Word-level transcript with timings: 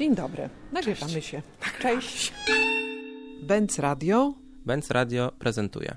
Dzień 0.00 0.14
dobry, 0.14 0.48
nagrywamy 0.72 1.22
się. 1.22 1.42
Cześć. 1.80 2.32
Benz 3.42 3.78
Radio. 3.78 4.34
Benz 4.66 4.90
Radio 4.90 5.32
prezentuje. 5.38 5.96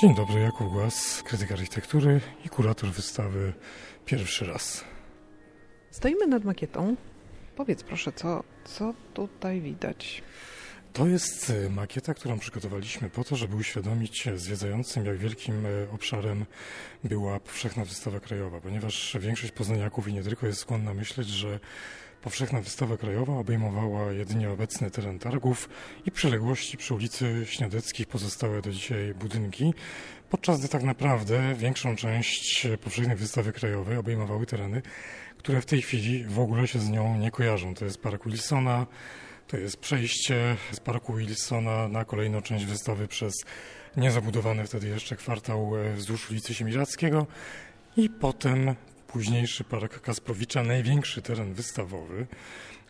Dzień 0.00 0.14
dobry, 0.14 0.40
Jakub 0.40 0.68
Głaz, 0.68 1.22
krytyk 1.22 1.52
architektury 1.52 2.20
i 2.44 2.48
kurator 2.48 2.90
wystawy 2.90 3.52
pierwszy 4.04 4.44
raz. 4.44 4.84
Stoimy 5.90 6.26
nad 6.26 6.44
makietą. 6.44 6.96
Powiedz 7.56 7.82
proszę, 7.82 8.12
co, 8.12 8.42
co 8.64 8.94
tutaj 9.14 9.60
widać? 9.60 10.22
To 10.92 11.06
jest 11.06 11.50
e, 11.50 11.70
makieta, 11.70 12.14
którą 12.14 12.38
przygotowaliśmy 12.38 13.10
po 13.10 13.24
to, 13.24 13.36
żeby 13.36 13.56
uświadomić 13.56 14.28
zwiedzającym, 14.34 15.06
jak 15.06 15.16
wielkim 15.16 15.66
e, 15.66 15.90
obszarem 15.94 16.46
była 17.04 17.40
powszechna 17.40 17.84
wystawa 17.84 18.20
krajowa, 18.20 18.60
ponieważ 18.60 19.16
większość 19.20 19.52
poznaniaków 19.52 20.08
i 20.08 20.12
nie 20.12 20.22
tylko 20.22 20.46
jest 20.46 20.60
skłonna 20.60 20.94
myśleć, 20.94 21.28
że 21.28 21.60
powszechna 22.24 22.60
wystawa 22.60 22.96
krajowa 22.96 23.32
obejmowała 23.32 24.12
jedynie 24.12 24.50
obecny 24.50 24.90
teren 24.90 25.18
targów 25.18 25.68
i 26.06 26.10
przyległości 26.10 26.76
przy 26.76 26.94
ulicy 26.94 27.46
Śniadeckich 27.46 28.06
pozostałe 28.06 28.62
do 28.62 28.70
dzisiaj 28.70 29.14
budynki, 29.14 29.74
podczas 30.30 30.58
gdy 30.58 30.68
tak 30.68 30.82
naprawdę 30.82 31.54
większą 31.54 31.96
część 31.96 32.66
powszechnej 32.82 33.16
wystawy 33.16 33.52
krajowej 33.52 33.96
obejmowały 33.96 34.46
tereny, 34.46 34.82
które 35.38 35.60
w 35.60 35.66
tej 35.66 35.82
chwili 35.82 36.24
w 36.24 36.38
ogóle 36.38 36.66
się 36.66 36.78
z 36.78 36.88
nią 36.88 37.18
nie 37.18 37.30
kojarzą. 37.30 37.74
To 37.74 37.84
jest 37.84 37.98
Park 37.98 38.24
Wilsona, 38.24 38.86
to 39.48 39.56
jest 39.56 39.76
przejście 39.76 40.56
z 40.72 40.80
Parku 40.80 41.14
Wilsona 41.14 41.88
na 41.88 42.04
kolejną 42.04 42.42
część 42.42 42.64
wystawy 42.64 43.08
przez 43.08 43.34
niezabudowany 43.96 44.66
wtedy 44.66 44.88
jeszcze 44.88 45.16
kwartał 45.16 45.72
wzdłuż 45.94 46.30
ulicy 46.30 46.54
Siemirackiego 46.54 47.26
i 47.96 48.10
potem 48.10 48.74
późniejszy 49.14 49.64
Park 49.64 50.00
Kasprowicza, 50.00 50.62
największy 50.62 51.22
teren 51.22 51.54
wystawowy, 51.54 52.26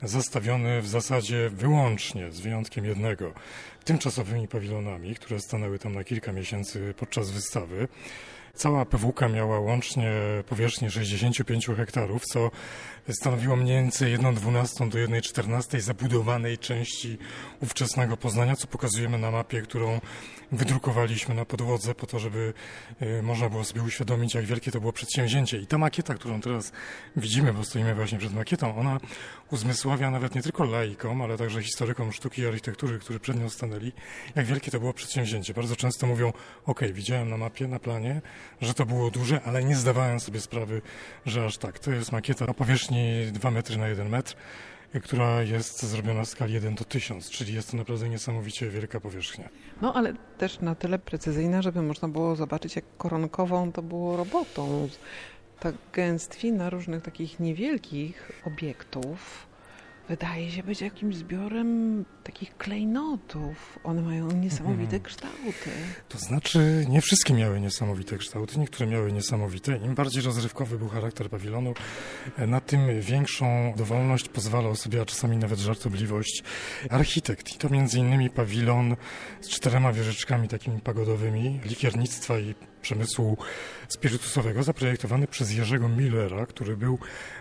zastawiony 0.02 0.82
w 0.82 0.88
zasadzie 0.88 1.50
wyłącznie, 1.50 2.32
z 2.32 2.40
wyjątkiem 2.40 2.84
jednego, 2.84 3.32
tymczasowymi 3.84 4.48
pawilonami, 4.48 5.14
które 5.14 5.40
stanęły 5.40 5.78
tam 5.78 5.94
na 5.94 6.04
kilka 6.04 6.32
miesięcy 6.32 6.94
podczas 6.96 7.30
wystawy. 7.30 7.88
Cała 8.54 8.84
PWK 8.84 9.28
miała 9.28 9.60
łącznie 9.60 10.12
powierzchnię 10.48 10.90
65 10.90 11.66
hektarów, 11.76 12.24
co 12.24 12.50
stanowiło 13.08 13.56
mniej 13.56 13.76
więcej 13.76 14.12
1 14.12 14.34
dwunastą 14.34 14.90
do 14.90 14.98
1 14.98 15.22
czternastej 15.22 15.80
zabudowanej 15.80 16.58
części 16.58 17.18
ówczesnego 17.62 18.16
Poznania, 18.16 18.56
co 18.56 18.66
pokazujemy 18.66 19.18
na 19.18 19.30
mapie, 19.30 19.62
którą 19.62 20.00
wydrukowaliśmy 20.52 21.34
na 21.34 21.44
podłodze 21.44 21.94
po 21.94 22.06
to, 22.06 22.18
żeby 22.18 22.52
y, 23.02 23.22
można 23.22 23.48
było 23.48 23.64
sobie 23.64 23.82
uświadomić, 23.82 24.34
jak 24.34 24.44
wielkie 24.44 24.70
to 24.70 24.80
było 24.80 24.92
przedsięwzięcie. 24.92 25.58
I 25.58 25.66
ta 25.66 25.78
makieta, 25.78 26.14
którą 26.14 26.40
teraz 26.40 26.72
widzimy, 27.16 27.52
bo 27.52 27.64
stoimy 27.64 27.94
właśnie 27.94 28.18
przed 28.18 28.34
makietą, 28.34 28.76
ona 28.76 29.00
uzmysławia 29.50 30.10
nawet 30.10 30.34
nie 30.34 30.42
tylko 30.42 30.64
laikom, 30.64 31.22
ale 31.22 31.38
także 31.38 31.62
historykom 31.62 32.12
sztuki 32.12 32.42
i 32.42 32.46
architektury, 32.46 32.98
którzy 32.98 33.20
przed 33.20 33.40
nią 33.40 33.50
stanęli, 33.50 33.92
jak 34.34 34.46
wielkie 34.46 34.70
to 34.70 34.80
było 34.80 34.92
przedsięwzięcie. 34.92 35.54
Bardzo 35.54 35.76
często 35.76 36.06
mówią, 36.06 36.32
ok, 36.66 36.80
widziałem 36.92 37.30
na 37.30 37.36
mapie, 37.36 37.68
na 37.68 37.78
planie, 37.78 38.20
że 38.60 38.74
to 38.74 38.86
było 38.86 39.10
duże, 39.10 39.40
ale 39.44 39.64
nie 39.64 39.76
zdawałem 39.76 40.20
sobie 40.20 40.40
sprawy, 40.40 40.82
że 41.26 41.44
aż 41.44 41.58
tak. 41.58 41.78
To 41.78 41.90
jest 41.90 42.12
makieta 42.12 42.46
o 42.46 42.54
powierzchni 42.54 43.26
2 43.32 43.50
metry 43.50 43.76
na 43.76 43.88
1 43.88 44.08
metr, 44.08 44.34
która 45.02 45.42
jest 45.42 45.82
zrobiona 45.82 46.24
w 46.24 46.28
skali 46.28 46.54
1 46.54 46.74
do 46.74 46.84
1000, 46.84 47.30
czyli 47.30 47.54
jest 47.54 47.70
to 47.70 47.76
naprawdę 47.76 48.08
niesamowicie 48.08 48.70
wielka 48.70 49.00
powierzchnia. 49.00 49.48
No 49.82 49.94
ale 49.94 50.14
też 50.38 50.60
na 50.60 50.74
tyle 50.74 50.98
precyzyjna, 50.98 51.62
żeby 51.62 51.82
można 51.82 52.08
było 52.08 52.36
zobaczyć, 52.36 52.76
jak 52.76 52.84
koronkową 52.96 53.72
to 53.72 53.82
było 53.82 54.16
robotą. 54.16 54.88
Ta 55.60 55.72
gęstwina 55.92 56.70
różnych 56.70 57.02
takich 57.02 57.40
niewielkich 57.40 58.32
obiektów 58.44 59.46
wydaje 60.08 60.50
się 60.50 60.62
być 60.62 60.80
jakimś 60.80 61.16
zbiorem 61.16 62.04
takich 62.24 62.56
klejnotów. 62.56 63.78
One 63.84 64.02
mają 64.02 64.30
niesamowite 64.30 64.84
Mhm. 64.84 65.02
kształty. 65.02 65.70
To 66.08 66.18
znaczy, 66.18 66.86
nie 66.88 67.00
wszystkie 67.00 67.34
miały 67.34 67.60
niesamowite 67.60 68.18
kształty, 68.18 68.58
niektóre 68.58 68.86
miały 68.90 69.12
niesamowite. 69.12 69.76
Im 69.76 69.94
bardziej 69.94 70.22
rozrywkowy 70.22 70.78
był 70.78 70.88
charakter 70.88 71.30
pawilonu, 71.30 71.74
e, 72.38 72.46
na 72.46 72.60
tym 72.60 73.00
większą 73.00 73.74
dowolność 73.76 74.28
pozwalał 74.28 74.76
sobie, 74.76 75.00
a 75.00 75.04
czasami 75.04 75.36
nawet 75.36 75.58
żartobliwość, 75.58 76.42
architekt. 76.90 77.54
I 77.54 77.58
to 77.58 77.68
między 77.68 77.98
innymi 77.98 78.30
pawilon 78.30 78.96
z 79.40 79.48
czterema 79.48 79.92
wieżyczkami 79.92 80.48
takimi 80.48 80.80
pagodowymi, 80.80 81.60
likiernictwa 81.64 82.38
i 82.38 82.54
przemysłu 82.82 83.36
spirytusowego, 83.88 84.62
zaprojektowany 84.62 85.26
przez 85.26 85.52
Jerzego 85.52 85.88
Millera, 85.88 86.46
który 86.46 86.76
był 86.76 86.98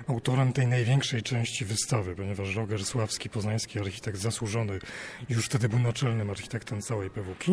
autorem 0.07 0.53
tej 0.53 0.67
największej 0.67 1.21
części 1.21 1.65
wystawy, 1.65 2.15
ponieważ 2.15 2.52
Roger 2.55 2.85
Sławski, 2.85 3.29
poznański 3.29 3.79
architekt 3.79 4.19
zasłużony, 4.19 4.79
już 5.29 5.45
wtedy 5.45 5.69
był 5.69 5.79
naczelnym 5.79 6.29
architektem 6.29 6.81
całej 6.81 7.09
PWK, 7.09 7.45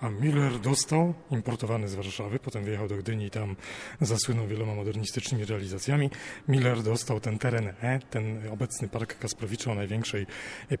a 0.00 0.08
Miller 0.08 0.60
dostał, 0.60 1.14
importowany 1.30 1.88
z 1.88 1.94
Warszawy, 1.94 2.38
potem 2.38 2.64
wyjechał 2.64 2.88
do 2.88 2.96
Gdyni 2.96 3.26
i 3.26 3.30
tam 3.30 3.56
zasłynął 4.00 4.46
wieloma 4.46 4.74
modernistycznymi 4.74 5.44
realizacjami. 5.44 6.10
Miller 6.48 6.82
dostał 6.82 7.20
ten 7.20 7.38
teren 7.38 7.72
E, 7.82 8.00
ten 8.10 8.48
obecny 8.52 8.88
Park 8.88 9.18
Kasprowicza 9.18 9.72
o 9.72 9.74
największej 9.74 10.26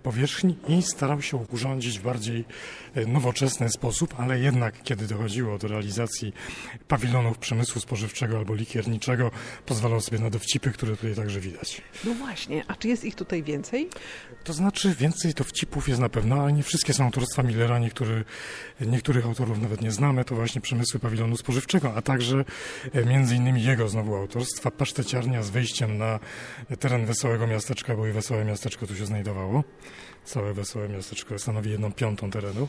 powierzchni 0.02 0.56
i 0.68 0.82
starał 0.82 1.22
się 1.22 1.36
urządzić 1.36 1.98
w 1.98 2.02
bardziej 2.02 2.44
e, 2.94 3.06
nowoczesny 3.06 3.68
sposób, 3.70 4.14
ale 4.18 4.40
jednak 4.40 4.82
kiedy 4.82 5.06
dochodziło 5.06 5.58
do 5.58 5.68
realizacji 5.68 6.32
pawilonów 6.88 7.38
przemysłu 7.38 7.80
spożywczego 7.80 8.38
albo 8.38 8.54
likierniczego, 8.54 9.30
pozwalał 9.66 10.00
sobie 10.00 10.18
na 10.18 10.30
dowcipy, 10.30 10.70
które 10.70 10.96
tutaj 10.96 11.14
także 11.14 11.40
widać. 11.40 11.82
No 12.04 12.14
właśnie, 12.14 12.64
a 12.68 12.74
czy 12.74 12.88
jest 12.88 13.04
ich 13.04 13.14
tutaj 13.14 13.42
więcej? 13.42 13.61
To 14.44 14.52
znaczy 14.52 14.94
więcej 14.94 15.34
dowcipów 15.34 15.88
jest 15.88 16.00
na 16.00 16.08
pewno, 16.08 16.42
ale 16.42 16.52
nie 16.52 16.62
wszystkie 16.62 16.92
są 16.92 17.04
autorstwa 17.04 17.42
Millera, 17.42 17.78
niektóry, 17.78 18.24
niektórych 18.80 19.26
autorów 19.26 19.58
nawet 19.58 19.80
nie 19.80 19.90
znamy, 19.90 20.24
to 20.24 20.34
właśnie 20.34 20.60
przemysły 20.60 21.00
pawilonu 21.00 21.36
spożywczego, 21.36 21.94
a 21.94 22.02
także 22.02 22.44
e, 22.92 23.04
między 23.04 23.36
innymi 23.36 23.62
jego 23.62 23.88
znowu 23.88 24.14
autorstwa, 24.14 24.70
paszteciarnia 24.70 25.42
z 25.42 25.50
wejściem 25.50 25.98
na 25.98 26.20
teren 26.78 27.06
Wesołego 27.06 27.46
Miasteczka, 27.46 27.96
bo 27.96 28.06
i 28.06 28.12
Wesołe 28.12 28.44
Miasteczko 28.44 28.86
tu 28.86 28.96
się 28.96 29.06
znajdowało. 29.06 29.64
Całe 30.24 30.54
Wesołe 30.54 30.88
Miasteczko 30.88 31.38
stanowi 31.38 31.70
jedną 31.70 31.92
piątą 31.92 32.30
terenu. 32.30 32.68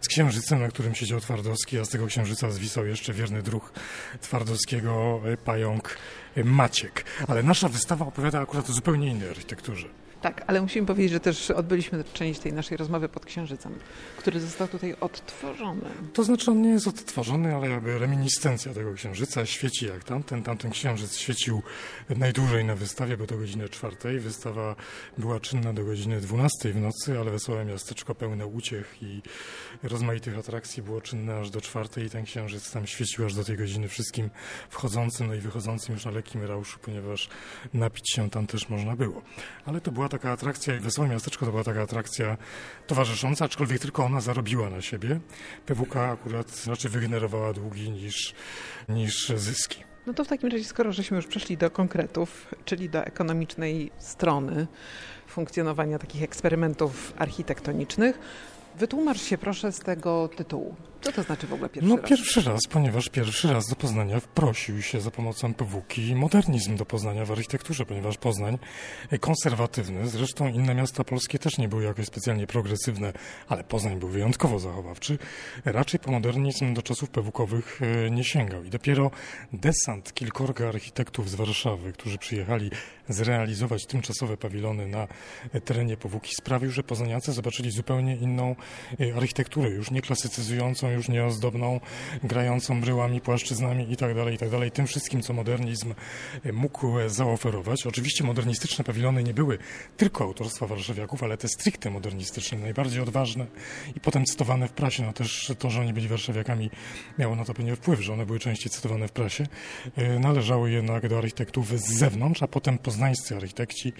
Z 0.00 0.08
księżycem, 0.08 0.60
na 0.60 0.68
którym 0.68 0.94
siedział 0.94 1.20
Twardowski, 1.20 1.78
a 1.78 1.84
z 1.84 1.88
tego 1.88 2.06
księżyca 2.06 2.50
zwisał 2.50 2.86
jeszcze 2.86 3.12
wierny 3.12 3.42
druh 3.42 3.72
Twardowskiego, 4.20 5.20
e, 5.24 5.36
pająk 5.36 5.98
e, 6.36 6.44
Maciek. 6.44 7.04
Ale 7.28 7.42
nasza 7.42 7.68
wystawa 7.68 8.06
opowiada 8.06 8.40
akurat 8.40 8.70
o 8.70 8.72
zupełnie 8.72 9.08
innej 9.08 9.28
architekturze. 9.28 9.88
Tak, 10.22 10.44
ale 10.46 10.62
musimy 10.62 10.86
powiedzieć, 10.86 11.12
że 11.12 11.20
też 11.20 11.50
odbyliśmy 11.50 12.04
część 12.12 12.40
tej 12.40 12.52
naszej 12.52 12.76
rozmowy 12.76 13.08
pod 13.08 13.26
Księżycem, 13.26 13.74
który 14.16 14.40
został 14.40 14.68
tutaj 14.68 14.94
odtworzony. 15.00 15.90
To 16.12 16.24
znaczy 16.24 16.50
on 16.50 16.62
nie 16.62 16.70
jest 16.70 16.88
odtworzony, 16.88 17.56
ale 17.56 17.68
jakby 17.70 17.98
reminiscencja 17.98 18.74
tego 18.74 18.94
księżyca 18.94 19.46
świeci 19.46 19.86
jak 19.86 20.04
tamten. 20.04 20.42
Tamten 20.42 20.70
księżyc 20.70 21.16
świecił 21.16 21.62
najdłużej 22.16 22.64
na 22.64 22.74
wystawie, 22.74 23.16
bo 23.16 23.26
do 23.26 23.36
godziny 23.36 23.68
czwartej. 23.68 24.20
Wystawa 24.20 24.76
była 25.18 25.40
czynna 25.40 25.72
do 25.72 25.84
godziny 25.84 26.20
12 26.20 26.72
w 26.72 26.76
nocy, 26.76 27.18
ale 27.20 27.30
Wesołe 27.30 27.64
Miasteczko 27.64 28.14
pełne 28.14 28.46
uciech 28.46 29.02
i 29.02 29.22
rozmaitych 29.82 30.38
atrakcji 30.38 30.82
było 30.82 31.00
czynne 31.00 31.38
aż 31.38 31.50
do 31.50 31.60
czwartej 31.60 32.04
i 32.04 32.10
ten 32.10 32.24
księżyc 32.24 32.72
tam 32.72 32.86
świecił 32.86 33.26
aż 33.26 33.34
do 33.34 33.44
tej 33.44 33.56
godziny 33.56 33.88
wszystkim 33.88 34.30
wchodzącym, 34.70 35.26
no 35.26 35.34
i 35.34 35.38
wychodzącym 35.38 35.94
już 35.94 36.04
na 36.04 36.10
lekkim 36.10 36.44
rauszu, 36.44 36.78
ponieważ 36.82 37.28
napić 37.74 38.12
się 38.14 38.30
tam 38.30 38.46
też 38.46 38.68
można 38.68 38.96
było. 38.96 39.22
Ale 39.66 39.80
to 39.80 39.92
była 39.92 40.08
taka 40.12 40.32
atrakcja 40.32 40.74
Wesołe 40.80 41.08
Miasteczko 41.08 41.46
to 41.46 41.50
była 41.50 41.64
taka 41.64 41.82
atrakcja 41.82 42.36
towarzysząca, 42.86 43.44
aczkolwiek 43.44 43.78
tylko 43.78 44.04
ona 44.04 44.20
zarobiła 44.20 44.70
na 44.70 44.82
siebie. 44.82 45.20
PWK 45.66 45.96
akurat 46.10 46.66
raczej 46.66 46.90
wygenerowała 46.90 47.52
długi 47.52 47.90
niż, 47.90 48.34
niż 48.88 49.28
zyski. 49.36 49.84
No 50.06 50.14
to 50.14 50.24
w 50.24 50.28
takim 50.28 50.48
razie, 50.48 50.64
skoro 50.64 50.92
żeśmy 50.92 51.16
już 51.16 51.26
przeszli 51.26 51.56
do 51.56 51.70
konkretów, 51.70 52.54
czyli 52.64 52.88
do 52.88 53.04
ekonomicznej 53.04 53.90
strony 53.98 54.66
funkcjonowania 55.26 55.98
takich 55.98 56.22
eksperymentów 56.22 57.12
architektonicznych, 57.18 58.18
wytłumacz 58.78 59.22
się 59.22 59.38
proszę 59.38 59.72
z 59.72 59.78
tego 59.78 60.28
tytułu. 60.28 60.76
Co 61.02 61.12
to 61.12 61.22
znaczy 61.22 61.46
w 61.46 61.52
ogóle 61.52 61.68
pierwszy 61.68 61.88
no 61.90 61.96
raz? 61.96 62.08
pierwszy 62.08 62.42
raz, 62.42 62.60
ponieważ 62.70 63.08
pierwszy 63.08 63.52
raz 63.52 63.68
do 63.68 63.76
Poznania 63.76 64.20
wprosił 64.20 64.82
się 64.82 65.00
za 65.00 65.10
pomocą 65.10 65.54
PWK 65.54 65.94
modernizm 66.14 66.76
do 66.76 66.84
Poznania 66.84 67.24
w 67.24 67.30
architekturze, 67.30 67.86
ponieważ 67.86 68.18
Poznań 68.18 68.58
konserwatywny, 69.20 70.08
zresztą 70.08 70.48
inne 70.48 70.74
miasta 70.74 71.04
polskie 71.04 71.38
też 71.38 71.58
nie 71.58 71.68
były 71.68 71.84
jakoś 71.84 72.06
specjalnie 72.06 72.46
progresywne, 72.46 73.12
ale 73.48 73.64
Poznań 73.64 73.98
był 73.98 74.08
wyjątkowo 74.08 74.58
zachowawczy, 74.58 75.18
raczej 75.64 76.00
po 76.00 76.10
modernizm 76.10 76.74
do 76.74 76.82
czasów 76.82 77.10
PWK-owych 77.10 77.80
e, 77.82 78.10
nie 78.10 78.24
sięgał. 78.24 78.64
I 78.64 78.70
dopiero 78.70 79.10
desant 79.52 80.14
kilkorga 80.14 80.68
architektów 80.68 81.30
z 81.30 81.34
Warszawy, 81.34 81.92
którzy 81.92 82.18
przyjechali 82.18 82.70
zrealizować 83.08 83.86
tymczasowe 83.86 84.36
pawilony 84.36 84.86
na 84.86 85.08
terenie 85.64 85.96
PWK 85.96 86.26
sprawił, 86.40 86.70
że 86.70 86.82
poznaniacy 86.82 87.32
zobaczyli 87.32 87.70
zupełnie 87.70 88.16
inną 88.16 88.56
e, 89.00 89.16
architekturę, 89.16 89.70
już 89.70 89.90
nie 89.90 90.02
klasycyzującą 90.02 90.91
już 90.92 91.08
nieozdobną, 91.08 91.80
grającą 92.24 92.80
bryłami, 92.80 93.20
płaszczyznami 93.20 93.90
itd., 93.90 94.32
itd., 94.32 94.70
tym 94.70 94.86
wszystkim, 94.86 95.22
co 95.22 95.32
modernizm 95.32 95.94
mógł 96.52 96.92
zaoferować. 97.06 97.86
Oczywiście 97.86 98.24
modernistyczne 98.24 98.84
pawilony 98.84 99.22
nie 99.22 99.34
były 99.34 99.58
tylko 99.96 100.24
autorstwa 100.24 100.66
warszawiaków, 100.66 101.22
ale 101.22 101.36
te 101.36 101.48
stricte 101.48 101.90
modernistyczne, 101.90 102.58
najbardziej 102.58 103.02
odważne 103.02 103.46
i 103.96 104.00
potem 104.00 104.24
cytowane 104.24 104.68
w 104.68 104.72
prasie, 104.72 105.02
no 105.02 105.12
też 105.12 105.52
to, 105.58 105.70
że 105.70 105.80
oni 105.80 105.92
byli 105.92 106.08
warszawiakami 106.08 106.70
miało 107.18 107.36
na 107.36 107.44
to 107.44 107.54
pewnie 107.54 107.76
wpływ, 107.76 108.00
że 108.00 108.12
one 108.12 108.26
były 108.26 108.38
częściej 108.38 108.70
cytowane 108.72 109.08
w 109.08 109.12
prasie, 109.12 109.46
e, 109.96 110.18
należały 110.18 110.70
jednak 110.70 111.08
do 111.08 111.18
architektów 111.18 111.80
z 111.80 111.92
zewnątrz, 111.92 112.42
a 112.42 112.48
potem 112.48 112.78
poznańscy 112.78 113.36
architekci 113.36 113.92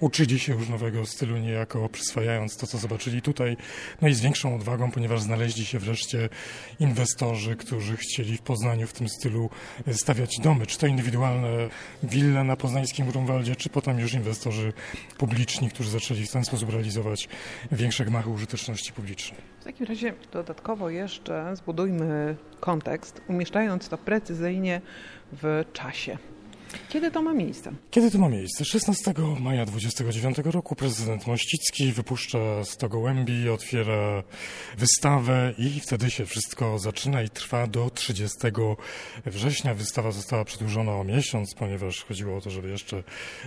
uczyli 0.00 0.38
się 0.38 0.52
już 0.54 0.68
nowego 0.68 1.06
stylu 1.06 1.36
niejako 1.36 1.88
przyswajając 1.88 2.56
to, 2.56 2.66
co 2.66 2.78
zobaczyli 2.78 3.22
tutaj, 3.22 3.56
no 4.02 4.08
i 4.08 4.14
z 4.14 4.20
większą 4.20 4.54
odwagą, 4.54 4.90
ponieważ 4.90 5.20
znaleźli 5.20 5.64
się 5.64 5.78
wreszcie 5.78 6.28
inwestorzy, 6.80 7.56
którzy 7.56 7.96
chcieli 7.96 8.36
w 8.36 8.42
Poznaniu 8.42 8.86
w 8.86 8.92
tym 8.92 9.08
stylu 9.08 9.50
stawiać 9.92 10.38
domy, 10.42 10.66
czy 10.66 10.78
to 10.78 10.86
indywidualne 10.86 11.48
wille 12.02 12.44
na 12.44 12.56
poznańskim 12.56 13.06
Grunwaldzie, 13.06 13.56
czy 13.56 13.68
potem 13.68 14.00
już 14.00 14.14
inwestorzy 14.14 14.72
publiczni, 15.18 15.70
którzy 15.70 15.90
zaczęli 15.90 16.26
w 16.26 16.32
ten 16.32 16.44
sposób 16.44 16.70
realizować 16.70 17.28
większe 17.72 18.04
gmachy 18.04 18.30
użyteczności 18.30 18.92
publicznej. 18.92 19.40
W 19.60 19.64
takim 19.64 19.86
razie 19.86 20.14
dodatkowo 20.32 20.90
jeszcze 20.90 21.56
zbudujmy 21.56 22.36
kontekst, 22.60 23.20
umieszczając 23.28 23.88
to 23.88 23.98
precyzyjnie 23.98 24.80
w 25.32 25.64
czasie. 25.72 26.18
Kiedy 26.88 27.10
to 27.10 27.22
ma 27.22 27.34
miejsce? 27.34 27.72
Kiedy 27.90 28.10
to 28.10 28.18
ma 28.18 28.28
miejsce? 28.28 28.64
16 28.64 29.14
maja 29.40 29.66
29 29.66 30.38
roku 30.44 30.76
prezydent 30.76 31.26
Mościcki 31.26 31.92
wypuszcza 31.92 32.64
100 32.64 32.88
gołębi, 32.88 33.48
otwiera 33.48 34.22
wystawę 34.78 35.54
i 35.58 35.80
wtedy 35.80 36.10
się 36.10 36.26
wszystko 36.26 36.78
zaczyna 36.78 37.22
i 37.22 37.28
trwa 37.28 37.66
do 37.66 37.90
30 37.90 38.38
września. 39.26 39.74
Wystawa 39.74 40.10
została 40.10 40.44
przedłużona 40.44 40.92
o 40.92 41.04
miesiąc, 41.04 41.54
ponieważ 41.54 42.04
chodziło 42.04 42.36
o 42.36 42.40
to, 42.40 42.50
żeby 42.50 42.70
jeszcze 42.70 43.02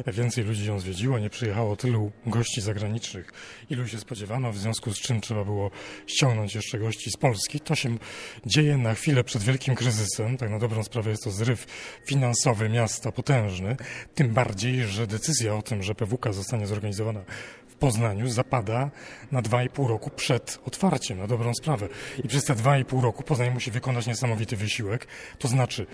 więcej 0.08 0.44
ludzi 0.44 0.68
ją 0.68 0.80
zwiedziło. 0.80 1.20
Nie 1.20 1.30
przyjechało 1.30 1.76
tylu 1.76 2.12
gości 2.26 2.62
zagranicznych, 2.62 3.34
ilu 3.70 3.88
się 3.88 3.98
spodziewano, 4.00 4.52
w 4.52 4.58
związku 4.58 4.94
z 4.94 5.00
czym 5.00 5.22
trzeba 5.22 5.46
było 5.46 5.72
ściągnąć 6.08 6.56
jeszcze 6.56 6.80
gości 6.80 7.12
z 7.12 7.18
Polski. 7.18 7.60
To 7.60 7.76
się 7.76 7.98
dzieje 8.46 8.78
na 8.78 8.94
chwilę 8.94 9.24
przed 9.24 9.44
wielkim 9.44 9.76
kryzysem. 9.76 10.38
Tak 10.38 10.50
na 10.50 10.60
dobrą 10.60 10.84
sprawę 10.84 11.10
jest 11.10 11.24
to 11.24 11.32
zryw 11.32 11.66
finansowy 12.06 12.70
miasta 12.70 13.12
potężny, 13.14 13.76
tym 14.16 14.30
bardziej, 14.30 14.84
że 14.84 15.08
decyzja 15.08 15.56
o 15.56 15.62
tym, 15.62 15.84
że 15.84 15.96
PWK 15.96 16.34
zostanie 16.34 16.68
zorganizowana 16.68 17.20
w 17.68 17.76
Poznaniu 17.76 18.28
zapada 18.28 18.92
na 19.32 19.42
dwa 19.42 19.64
i 19.64 19.70
pół 19.70 19.88
roku 19.88 20.10
przed 20.10 20.60
otwarciem, 20.66 21.18
na 21.18 21.28
dobrą 21.28 21.54
sprawę. 21.54 21.88
I 22.24 22.28
przez 22.28 22.44
te 22.44 22.56
dwa 22.56 22.78
i 22.78 22.86
pół 22.86 23.02
roku 23.02 23.24
Poznań 23.24 23.54
musi 23.54 23.72
wykonać 23.72 24.08
niesamowity 24.08 24.58
wysiłek, 24.58 25.08
to 25.40 25.48
znaczy 25.48 25.86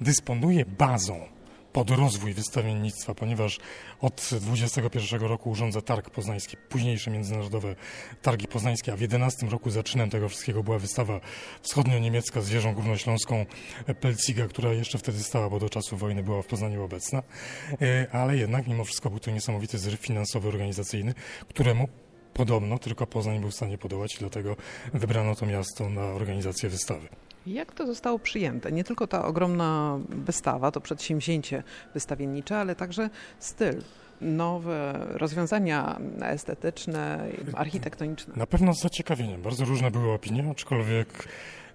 dysponuje 0.00 0.64
bazą 0.64 1.37
pod 1.72 1.90
rozwój 1.90 2.34
wystawiennictwa, 2.34 3.14
ponieważ 3.14 3.58
od 4.00 4.30
21 4.40 5.20
roku 5.20 5.50
urządza 5.50 5.82
Targ 5.82 6.10
Poznański, 6.10 6.56
późniejsze 6.68 7.10
międzynarodowe 7.10 7.76
Targi 8.22 8.48
Poznańskie, 8.48 8.92
a 8.92 8.96
w 8.96 9.00
11 9.00 9.46
roku 9.46 9.70
zaczynem 9.70 10.10
tego 10.10 10.28
wszystkiego. 10.28 10.62
Była 10.62 10.78
wystawa 10.78 11.20
wschodnio-niemiecka 11.62 12.40
z 12.40 12.48
wieżą 12.48 12.74
górnośląską 12.74 13.46
Pelciga, 14.00 14.48
która 14.48 14.72
jeszcze 14.72 14.98
wtedy 14.98 15.22
stała, 15.22 15.50
bo 15.50 15.58
do 15.58 15.68
czasu 15.68 15.96
wojny 15.96 16.22
była 16.22 16.42
w 16.42 16.46
Poznaniu 16.46 16.84
obecna, 16.84 17.22
e, 17.82 18.06
ale 18.12 18.36
jednak 18.36 18.66
mimo 18.66 18.84
wszystko 18.84 19.10
był 19.10 19.18
to 19.18 19.30
niesamowity 19.30 19.78
zryw 19.78 20.00
finansowy, 20.00 20.48
organizacyjny, 20.48 21.14
któremu 21.48 21.88
podobno 22.38 22.78
tylko 22.78 23.06
Poznań 23.06 23.40
był 23.40 23.50
w 23.50 23.54
stanie 23.54 23.78
podołać, 23.78 24.16
dlatego 24.18 24.56
wybrano 24.94 25.34
to 25.34 25.46
miasto 25.46 25.90
na 25.90 26.02
organizację 26.02 26.68
wystawy. 26.68 27.08
Jak 27.46 27.72
to 27.74 27.86
zostało 27.86 28.18
przyjęte? 28.18 28.72
Nie 28.72 28.84
tylko 28.84 29.06
ta 29.06 29.24
ogromna 29.24 29.98
wystawa, 30.08 30.70
to 30.70 30.80
przedsięwzięcie 30.80 31.62
wystawiennicze, 31.94 32.58
ale 32.58 32.74
także 32.74 33.10
styl 33.38 33.82
nowe 34.20 35.06
rozwiązania 35.10 36.00
estetyczne, 36.22 37.28
architektoniczne. 37.54 38.34
Na 38.36 38.46
pewno 38.46 38.74
z 38.74 38.80
zaciekawieniem. 38.80 39.42
Bardzo 39.42 39.64
różne 39.64 39.90
były 39.90 40.12
opinie, 40.12 40.50
aczkolwiek 40.50 41.28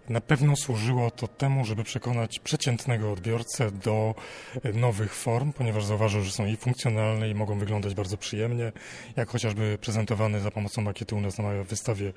na 0.09 0.21
pewno 0.21 0.55
służyło 0.55 1.11
to 1.11 1.27
temu, 1.27 1.65
żeby 1.65 1.83
przekonać 1.83 2.39
przeciętnego 2.39 3.11
odbiorcę 3.11 3.71
do 3.71 4.15
nowych 4.73 5.15
form, 5.15 5.53
ponieważ 5.53 5.85
zauważył, 5.85 6.21
że 6.21 6.31
są 6.31 6.45
i 6.45 6.57
funkcjonalne 6.57 7.29
i 7.29 7.35
mogą 7.35 7.59
wyglądać 7.59 7.93
bardzo 7.93 8.17
przyjemnie, 8.17 8.71
jak 9.15 9.29
chociażby 9.29 9.77
prezentowany 9.81 10.39
za 10.39 10.51
pomocą 10.51 10.81
makietu 10.81 11.17
u 11.17 11.21
nas 11.21 11.37
na 11.37 11.63
wystawie 11.63 12.13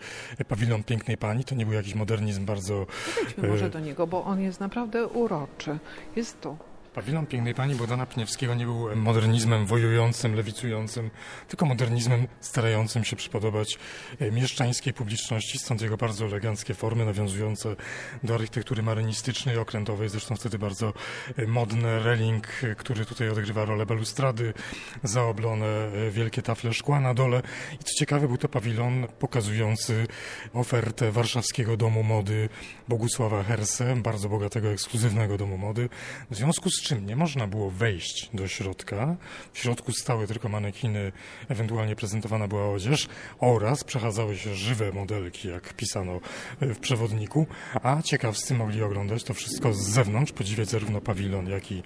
pawilon 0.49 0.85
Pięknej 0.85 1.17
Pani. 1.17 1.45
To 1.45 1.55
nie 1.55 1.67
był 1.67 1.75
jakiś 1.75 1.95
modernizm 1.95 2.45
bardzo... 2.45 2.87
Podejdźmy 3.15 3.49
może 3.49 3.71
do 3.71 3.81
niego, 3.81 4.07
bo 4.07 4.25
on 4.25 4.41
jest 4.41 4.61
naprawdę 4.61 5.07
uroczy. 5.07 5.79
Jest 6.17 6.41
tu 6.41 6.57
Pawilon 6.97 7.27
Pięknej 7.27 7.55
Pani 7.55 7.75
Bogdana 7.75 8.07
Pniewskiego 8.07 8.55
nie 8.55 8.65
był 8.65 8.97
modernizmem 8.97 9.67
wojującym, 9.67 10.35
lewicującym, 10.35 11.11
tylko 11.49 11.67
modernizmem 11.67 12.29
starającym 12.41 13.05
się 13.05 13.17
przypodobać 13.17 13.79
e, 14.19 14.31
mieszczańskiej 14.31 14.93
publiczności, 14.93 15.59
stąd 15.59 15.83
jego 15.83 15.97
bardzo 15.97 16.25
eleganckie 16.25 16.75
formy 16.75 17.05
nawiązujące 17.05 17.77
do 18.23 18.35
architektury 18.35 18.83
marynistycznej, 18.83 19.59
okrętowej, 19.59 20.09
zresztą 20.09 20.37
wtedy 20.37 20.59
bardzo 20.59 20.93
e, 21.37 21.47
modne, 21.47 21.99
reling, 21.99 22.65
e, 22.65 22.75
który 22.75 23.05
tutaj 23.05 23.29
odgrywa 23.29 23.65
rolę 23.65 23.87
balustrady, 23.87 24.55
zaoblone 25.03 25.67
wielkie 26.11 26.43
tafle 26.43 26.73
szkła 26.73 27.01
na 27.01 27.15
dole. 27.15 27.43
I 27.81 27.85
co 27.85 27.95
ciekawe 27.99 28.29
był 28.29 28.37
to 28.37 28.49
pawilon 28.49 29.07
pokazujący 29.19 30.07
ofertę 30.55 31.13
warszawskiego 31.13 31.77
domu 31.77 32.03
mody 32.03 32.49
Bogusława 32.89 33.43
Herse, 33.43 33.97
bardzo 33.97 34.29
bogatego, 34.29 34.69
ekskluzywnego 34.69 35.39
domu 35.39 35.59
mody, 35.59 35.89
w 36.31 36.37
związku 36.37 36.71
z 36.71 36.86
czym 36.87 37.07
nie 37.07 37.17
można 37.17 37.47
było 37.47 37.71
wejść 37.71 38.31
do 38.35 38.49
środka. 38.49 39.17
W 39.53 39.59
środku 39.59 39.93
stały 39.93 40.27
tylko 40.27 40.49
manekiny, 40.49 41.13
ewentualnie 41.49 41.97
prezentowana 41.97 42.49
była 42.49 42.71
odzież 42.71 43.09
oraz 43.39 43.85
przechadzały 43.85 44.37
się 44.37 44.55
żywe 44.55 44.93
modelki, 44.93 45.49
jak 45.49 45.75
pisano 45.75 46.21
w 46.61 46.79
przewodniku, 46.79 47.47
a 47.83 48.03
ciekawscy 48.03 48.55
mogli 48.55 48.83
oglądać 48.83 49.25
to 49.25 49.35
wszystko 49.35 49.75
z 49.75 49.89
zewnątrz, 49.89 50.33
podziwiać 50.33 50.69
zarówno 50.69 51.01
pawilon, 51.01 51.49
jak 51.49 51.73
i 51.73 51.83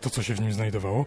to, 0.00 0.10
co 0.10 0.22
się 0.22 0.34
w 0.34 0.40
nim 0.40 0.52
znajdowało. 0.52 1.06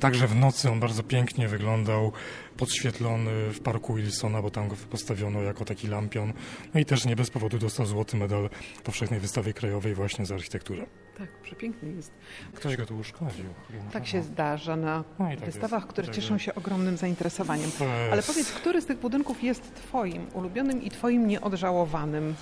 Także 0.00 0.26
w 0.26 0.36
nocy 0.36 0.70
on 0.70 0.80
bardzo 0.80 1.02
pięknie 1.02 1.48
wyglądał, 1.48 2.12
podświetlony 2.56 3.30
w 3.52 3.60
parku 3.60 3.94
Wilsona, 3.94 4.42
bo 4.42 4.50
tam 4.50 4.68
go 4.68 4.76
postawiono 4.90 5.42
jako 5.42 5.64
taki 5.64 5.88
lampion. 5.88 6.32
No 6.74 6.80
i 6.80 6.84
też 6.84 7.04
nie 7.04 7.16
bez 7.16 7.30
powodu 7.30 7.58
dostał 7.58 7.86
złoty 7.86 8.16
medal 8.16 8.50
Powszechnej 8.84 9.20
Wystawy 9.20 9.52
Krajowej 9.52 9.94
właśnie 9.94 10.26
za 10.26 10.34
architekturę. 10.34 10.86
Tak, 11.20 11.28
przepiękny 11.42 11.92
jest. 11.92 12.12
Ktoś 12.54 12.76
go 12.76 12.86
tu 12.86 12.98
uszkodził. 12.98 13.44
Tak 13.92 14.06
się 14.06 14.22
zdarza 14.22 14.76
na 14.76 15.04
no 15.18 15.28
tak 15.28 15.40
wystawach, 15.40 15.82
jest. 15.82 15.92
które 15.92 16.06
tak 16.06 16.16
cieszą 16.16 16.38
się 16.38 16.54
ogromnym 16.54 16.96
zainteresowaniem. 16.96 17.70
Ale 18.12 18.22
powiedz, 18.22 18.52
który 18.52 18.80
z 18.80 18.86
tych 18.86 18.98
budynków 18.98 19.42
jest 19.42 19.74
Twoim 19.74 20.26
ulubionym 20.34 20.82
i 20.82 20.90
Twoim 20.90 21.26
nieodżałowanym? 21.26 22.34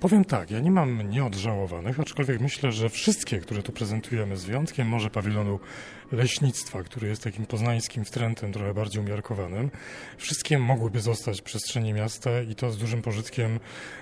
Powiem 0.00 0.24
tak, 0.24 0.50
ja 0.50 0.60
nie 0.60 0.70
mam 0.70 1.10
nieodżałowanych, 1.10 2.00
aczkolwiek 2.00 2.40
myślę, 2.40 2.72
że 2.72 2.88
wszystkie, 2.88 3.38
które 3.38 3.62
tu 3.62 3.72
prezentujemy, 3.72 4.36
z 4.36 4.44
wyjątkiem 4.44 4.88
może 4.88 5.10
pawilonu 5.10 5.60
leśnictwa, 6.12 6.82
który 6.82 7.08
jest 7.08 7.22
takim 7.22 7.46
poznańskim 7.46 8.04
wstrętem, 8.04 8.52
trochę 8.52 8.74
bardziej 8.74 9.02
umiarkowanym, 9.02 9.70
wszystkie 10.18 10.58
mogłyby 10.58 11.00
zostać 11.00 11.40
w 11.40 11.44
przestrzeni 11.44 11.92
miasta 11.92 12.42
i 12.42 12.54
to 12.54 12.70
z 12.70 12.78
dużym 12.78 13.02
pożytkiem 13.02 13.60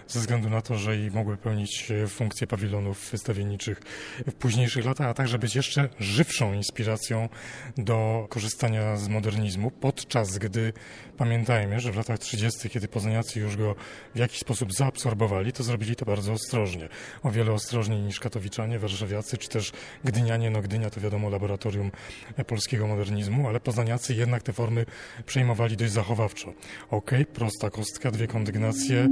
ze 0.09 0.21
względu 0.21 0.51
na 0.51 0.63
to, 0.63 0.79
że 0.79 0.97
i 0.97 1.11
mogły 1.11 1.37
pełnić 1.37 1.93
funkcję 2.09 2.47
pawilonów 2.47 3.11
wystawienniczych 3.11 3.81
w 4.27 4.33
późniejszych 4.33 4.85
latach, 4.85 5.07
a 5.07 5.15
także 5.15 5.39
być 5.39 5.57
jeszcze 5.57 5.89
żywszą 6.01 6.53
inspiracją 6.53 7.29
do 7.77 8.27
korzystania 8.31 8.97
z 8.97 9.09
modernizmu, 9.09 9.71
podczas 9.71 10.39
gdy 10.39 10.73
pamiętajmy, 11.17 11.81
że 11.81 11.93
w 11.93 11.97
latach 11.97 12.19
30., 12.19 12.71
kiedy 12.71 12.89
poznaniacy 12.89 13.41
już 13.41 13.57
go 13.57 13.75
w 14.15 14.19
jakiś 14.19 14.39
sposób 14.39 14.73
zaabsorbowali, 14.73 15.53
to 15.53 15.63
zrobili 15.63 15.92
to 15.97 16.05
bardzo 16.05 16.33
ostrożnie. 16.33 16.89
O 17.23 17.31
wiele 17.31 17.53
ostrożniej 17.53 18.01
niż 18.01 18.21
katowiczanie, 18.21 18.79
warszawiacy, 18.79 19.39
czy 19.39 19.49
też 19.49 19.73
gdynianie. 20.05 20.51
No 20.51 20.63
Gdynia 20.63 20.91
to 20.91 21.01
wiadomo 21.01 21.31
laboratorium 21.31 21.91
polskiego 22.47 22.87
modernizmu, 22.87 23.49
ale 23.49 23.61
poznaniacy 23.61 24.15
jednak 24.15 24.43
te 24.43 24.53
formy 24.53 24.87
przejmowali 25.27 25.77
dość 25.77 25.93
zachowawczo. 25.93 26.53
Ok, 26.91 27.11
prosta 27.35 27.71
kostka, 27.71 28.11
dwie 28.11 28.27
kondygnacje 28.27 29.09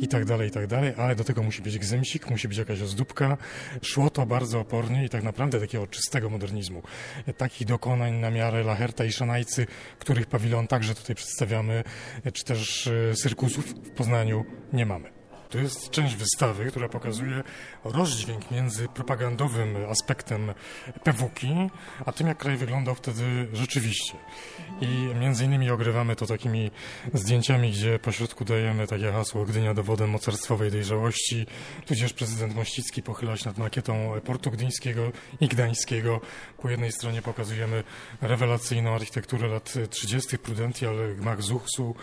i 0.00 0.08
tak 0.08 0.24
dalej, 0.24 0.48
i 0.48 0.50
tak 0.50 0.66
dalej, 0.66 0.92
ale 0.96 1.16
do 1.16 1.24
tego 1.24 1.42
musi 1.42 1.62
być 1.62 1.78
gzymsik, 1.78 2.30
musi 2.30 2.48
być 2.48 2.58
jakaś 2.58 2.82
ozdóbka. 2.82 3.36
Szło 3.82 4.10
to 4.10 4.26
bardzo 4.26 4.60
opornie 4.60 5.04
i 5.04 5.08
tak 5.08 5.22
naprawdę 5.22 5.60
takiego 5.60 5.86
czystego 5.86 6.30
modernizmu. 6.30 6.82
Takich 7.36 7.66
dokonań 7.66 8.14
na 8.14 8.30
miarę 8.30 8.62
Lacherta 8.62 9.04
i 9.04 9.12
Szanajcy, 9.12 9.66
których 9.98 10.26
pawilon 10.26 10.66
także 10.66 10.94
tutaj 10.94 11.16
przedstawiamy, 11.16 11.84
czy 12.32 12.44
też 12.44 12.86
e, 12.86 13.14
cyrkusów 13.14 13.66
w 13.66 13.90
Poznaniu 13.90 14.44
nie 14.72 14.86
mamy. 14.86 15.23
To 15.54 15.58
jest 15.58 15.90
część 15.90 16.16
wystawy, 16.16 16.66
która 16.66 16.88
pokazuje 16.88 17.42
rozdźwięk 17.84 18.50
między 18.50 18.88
propagandowym 18.88 19.76
aspektem 19.90 20.54
PWK, 21.04 21.40
a 22.06 22.12
tym, 22.12 22.26
jak 22.26 22.38
kraj 22.38 22.56
wyglądał 22.56 22.94
wtedy 22.94 23.48
rzeczywiście. 23.52 24.14
I 24.80 24.86
między 25.20 25.44
innymi 25.44 25.70
ogrywamy 25.70 26.16
to 26.16 26.26
takimi 26.26 26.70
zdjęciami, 27.12 27.70
gdzie 27.70 27.98
pośrodku 27.98 28.44
dajemy 28.44 28.86
takie 28.86 29.12
hasło 29.12 29.44
Gdynia 29.44 29.74
dowodem 29.74 30.10
mocarstwowej 30.10 30.70
dojrzałości, 30.70 31.46
tudzież 31.86 32.12
prezydent 32.12 32.54
Mościcki 32.54 33.02
pochyla 33.02 33.36
się 33.36 33.46
nad 33.46 33.58
makietą 33.58 34.20
portu 34.24 34.50
gdyńskiego 34.50 35.12
i 35.40 35.48
gdańskiego. 35.48 36.20
Po 36.62 36.70
jednej 36.70 36.92
stronie 36.92 37.22
pokazujemy 37.22 37.84
rewelacyjną 38.20 38.94
architekturę 38.94 39.48
lat 39.48 39.74
30. 39.90 40.38
Prudential, 40.38 40.96
gmach 41.16 41.42
Zuchsu, 41.42 41.94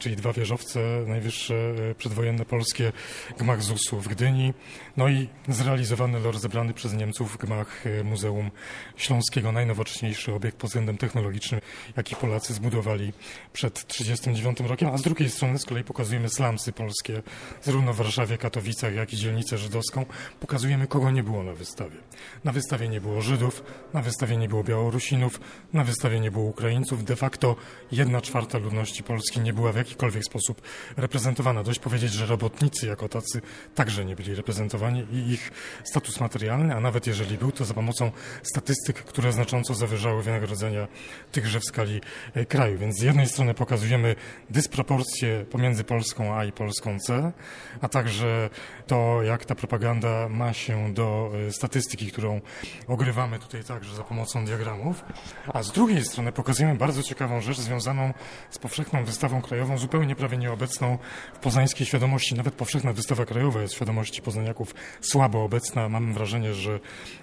czyli 0.00 0.16
dwa 0.16 0.32
wieżowce 0.32 0.80
najwyższe 1.06 1.54
przedwojenne 1.98 2.44
polskie, 2.44 2.92
gmach 3.38 3.62
Zuchsu 3.62 4.00
w 4.00 4.08
Gdyni, 4.08 4.54
no 4.96 5.08
i 5.08 5.28
zrealizowany, 5.48 6.20
rozebrany 6.20 6.74
przez 6.74 6.94
Niemców 6.94 7.36
gmach 7.38 7.86
e, 7.86 8.04
Muzeum 8.04 8.50
Śląskiego, 8.96 9.52
najnowocześniejszy 9.52 10.34
obiekt 10.34 10.56
pod 10.56 10.70
względem 10.70 10.98
technologicznym, 10.98 11.60
jaki 11.96 12.16
Polacy 12.16 12.54
zbudowali 12.54 13.12
przed 13.52 13.86
39 13.86 14.60
rokiem, 14.60 14.88
a 14.88 14.98
z 14.98 15.02
drugiej 15.02 15.30
strony 15.30 15.58
z 15.58 15.64
kolei 15.64 15.84
pokazujemy 15.84 16.28
slamsy 16.28 16.72
polskie, 16.72 17.22
zarówno 17.62 17.92
w 17.92 17.96
Warszawie, 17.96 18.38
Katowicach, 18.38 18.94
jak 18.94 19.12
i 19.12 19.16
dzielnicę 19.16 19.58
żydowską. 19.58 20.06
Pokazujemy, 20.40 20.86
kogo 20.86 21.10
nie 21.10 21.22
było 21.22 21.42
na 21.42 21.52
wystawie. 21.52 21.96
Na 22.44 22.52
wystawie 22.52 22.88
nie 22.88 23.00
było 23.00 23.20
Żydów, 23.20 23.62
na 23.94 24.02
wystawie 24.02 24.36
nie 24.36 24.48
było 24.48 24.64
Białorusinów, 24.64 25.40
na 25.72 25.84
wystawie 25.84 26.20
nie 26.20 26.30
było 26.30 26.44
Ukraińców. 26.44 27.04
De 27.04 27.16
facto 27.16 27.56
jedna 27.92 28.20
czwarta 28.20 28.58
ludności 28.58 29.02
Polski 29.02 29.40
nie 29.40 29.52
była 29.52 29.72
w 29.72 29.76
jakikolwiek 29.76 30.24
sposób 30.24 30.62
reprezentowana. 30.96 31.62
Dość 31.62 31.78
powiedzieć, 31.78 32.12
że 32.12 32.26
robotnicy 32.26 32.75
jako 32.82 33.08
tacy 33.08 33.40
także 33.74 34.04
nie 34.04 34.16
byli 34.16 34.34
reprezentowani 34.34 35.06
i 35.12 35.32
ich 35.32 35.50
status 35.84 36.20
materialny, 36.20 36.74
a 36.74 36.80
nawet 36.80 37.06
jeżeli 37.06 37.38
był, 37.38 37.52
to 37.52 37.64
za 37.64 37.74
pomocą 37.74 38.10
statystyk, 38.42 38.96
które 38.96 39.32
znacząco 39.32 39.74
zawyżały 39.74 40.22
wynagrodzenia 40.22 40.88
tychże 41.32 41.60
w 41.60 41.64
skali 41.64 42.00
e, 42.34 42.46
kraju. 42.46 42.78
Więc 42.78 42.98
z 42.98 43.02
jednej 43.02 43.28
strony 43.28 43.54
pokazujemy 43.54 44.16
dysproporcje 44.50 45.44
pomiędzy 45.50 45.84
Polską 45.84 46.34
A 46.34 46.44
i 46.44 46.52
Polską 46.52 46.98
C, 46.98 47.32
a 47.80 47.88
także 47.88 48.50
to, 48.86 49.22
jak 49.22 49.44
ta 49.44 49.54
propaganda 49.54 50.28
ma 50.28 50.52
się 50.52 50.94
do 50.94 51.32
e, 51.48 51.52
statystyki, 51.52 52.06
którą 52.12 52.40
ogrywamy 52.88 53.38
tutaj 53.38 53.64
także 53.64 53.94
za 53.94 54.04
pomocą 54.04 54.44
diagramów, 54.44 55.04
a 55.48 55.62
z 55.62 55.72
drugiej 55.72 56.04
strony 56.04 56.32
pokazujemy 56.32 56.74
bardzo 56.74 57.02
ciekawą 57.02 57.40
rzecz 57.40 57.58
związaną 57.58 58.14
z 58.50 58.58
powszechną 58.58 59.04
wystawą 59.04 59.42
krajową, 59.42 59.78
zupełnie 59.78 60.16
prawie 60.16 60.38
nieobecną 60.38 60.98
w 61.34 61.38
poznańskiej 61.38 61.86
świadomości. 61.86 62.34
Nawet 62.34 62.54
powszechna 62.66 62.92
wystawa 62.92 63.24
krajowa 63.24 63.62
jest 63.62 63.74
w 63.74 63.76
świadomości 63.76 64.22
poznaniaków 64.22 64.74
słabo 65.00 65.44
obecna. 65.44 65.88
Mam 65.88 66.14
wrażenie, 66.14 66.54
że 66.54 66.80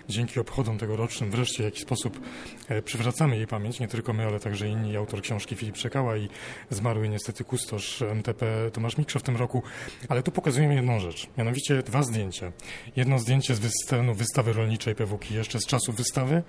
dzięki 0.10 0.40
obchodom 0.40 0.78
tegorocznym 0.78 1.32
wreszcie 1.32 1.64
w 1.64 1.66
jakiś 1.66 1.82
sposób 1.82 2.20
e, 2.70 2.82
przywracamy 2.82 3.38
jej 3.38 3.48
pamięć, 3.48 3.80
nie 3.80 3.88
tylko 3.88 4.14
my, 4.14 4.26
ale 4.26 4.40
także 4.40 4.68
inni. 4.68 4.98
Autor 4.98 5.22
książki 5.22 5.56
Filip 5.56 5.76
Przekała 5.76 6.18
i 6.18 6.30
zmarły 6.70 7.10
niestety 7.10 7.44
kustosz 7.44 8.02
MTP 8.02 8.72
Tomasz 8.74 8.98
Mikrza 8.98 9.20
w 9.20 9.24
tym 9.24 9.38
roku. 9.38 9.64
Ale 10.10 10.24
tu 10.24 10.32
pokazujemy 10.32 10.76
jedną 10.76 11.00
rzecz, 11.00 11.28
mianowicie 11.38 11.84
dwa 11.84 12.04
zdjęcia. 12.04 12.52
Jedno 12.96 13.20
zdjęcie 13.20 13.56
z 13.56 13.72
scenu 13.84 14.14
wystawy 14.14 14.54
rolniczej 14.54 14.96
PWK 14.96 15.32
jeszcze 15.32 15.60
z 15.60 15.66
czasu 15.66 15.94
wystawy 15.94 16.44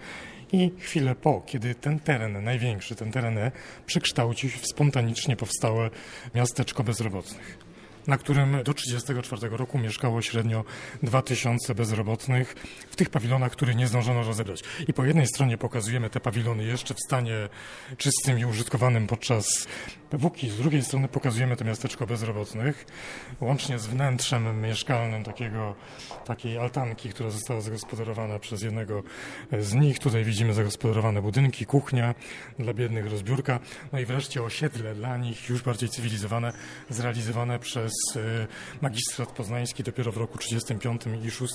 i 0.52 0.72
chwilę 0.78 1.14
po, 1.14 1.42
kiedy 1.46 1.74
ten 1.74 2.00
teren, 2.00 2.44
największy, 2.44 2.94
ten 2.94 3.12
teren 3.12 3.38
E, 3.38 3.52
przekształcił 3.86 4.50
się 4.50 4.58
w 4.58 4.66
spontanicznie 4.66 5.36
powstałe 5.36 5.90
miasteczko 6.34 6.84
bezrobotnych 6.84 7.73
na 8.06 8.18
którym 8.18 8.62
do 8.62 8.74
1934 8.74 9.56
roku 9.56 9.78
mieszkało 9.78 10.22
średnio 10.22 10.64
2000 11.02 11.74
bezrobotnych 11.74 12.54
w 12.90 12.96
tych 12.96 13.10
pawilonach, 13.10 13.52
które 13.52 13.74
nie 13.74 13.86
zdążono 13.86 14.22
rozebrać. 14.22 14.62
I 14.88 14.92
po 14.92 15.04
jednej 15.04 15.26
stronie 15.26 15.58
pokazujemy 15.58 16.10
te 16.10 16.20
pawilony 16.20 16.64
jeszcze 16.64 16.94
w 16.94 17.00
stanie 17.06 17.48
czystym 17.96 18.38
i 18.38 18.44
użytkowanym 18.44 19.06
podczas 19.06 19.66
PWK, 20.10 20.38
z 20.50 20.56
drugiej 20.56 20.82
strony 20.82 21.08
pokazujemy 21.08 21.56
to 21.56 21.64
miasteczko 21.64 22.06
bezrobotnych, 22.06 22.86
łącznie 23.40 23.78
z 23.78 23.86
wnętrzem 23.86 24.60
mieszkalnym 24.60 25.24
takiego, 25.24 25.74
takiej 26.24 26.58
altanki, 26.58 27.08
która 27.08 27.30
została 27.30 27.60
zagospodarowana 27.60 28.38
przez 28.38 28.62
jednego 28.62 29.02
z 29.58 29.74
nich. 29.74 29.98
Tutaj 29.98 30.24
widzimy 30.24 30.54
zagospodarowane 30.54 31.22
budynki, 31.22 31.66
kuchnia 31.66 32.14
dla 32.58 32.74
biednych, 32.74 33.10
rozbiórka, 33.10 33.60
no 33.92 34.00
i 34.00 34.04
wreszcie 34.04 34.42
osiedle 34.42 34.94
dla 34.94 35.16
nich 35.16 35.48
już 35.48 35.62
bardziej 35.62 35.88
cywilizowane, 35.88 36.52
zrealizowane 36.90 37.58
przez 37.58 37.93
magistrat 38.80 39.32
poznański 39.32 39.82
dopiero 39.82 40.12
w 40.12 40.16
roku 40.16 40.38
35 40.38 41.02
i 41.24 41.30
6. 41.30 41.54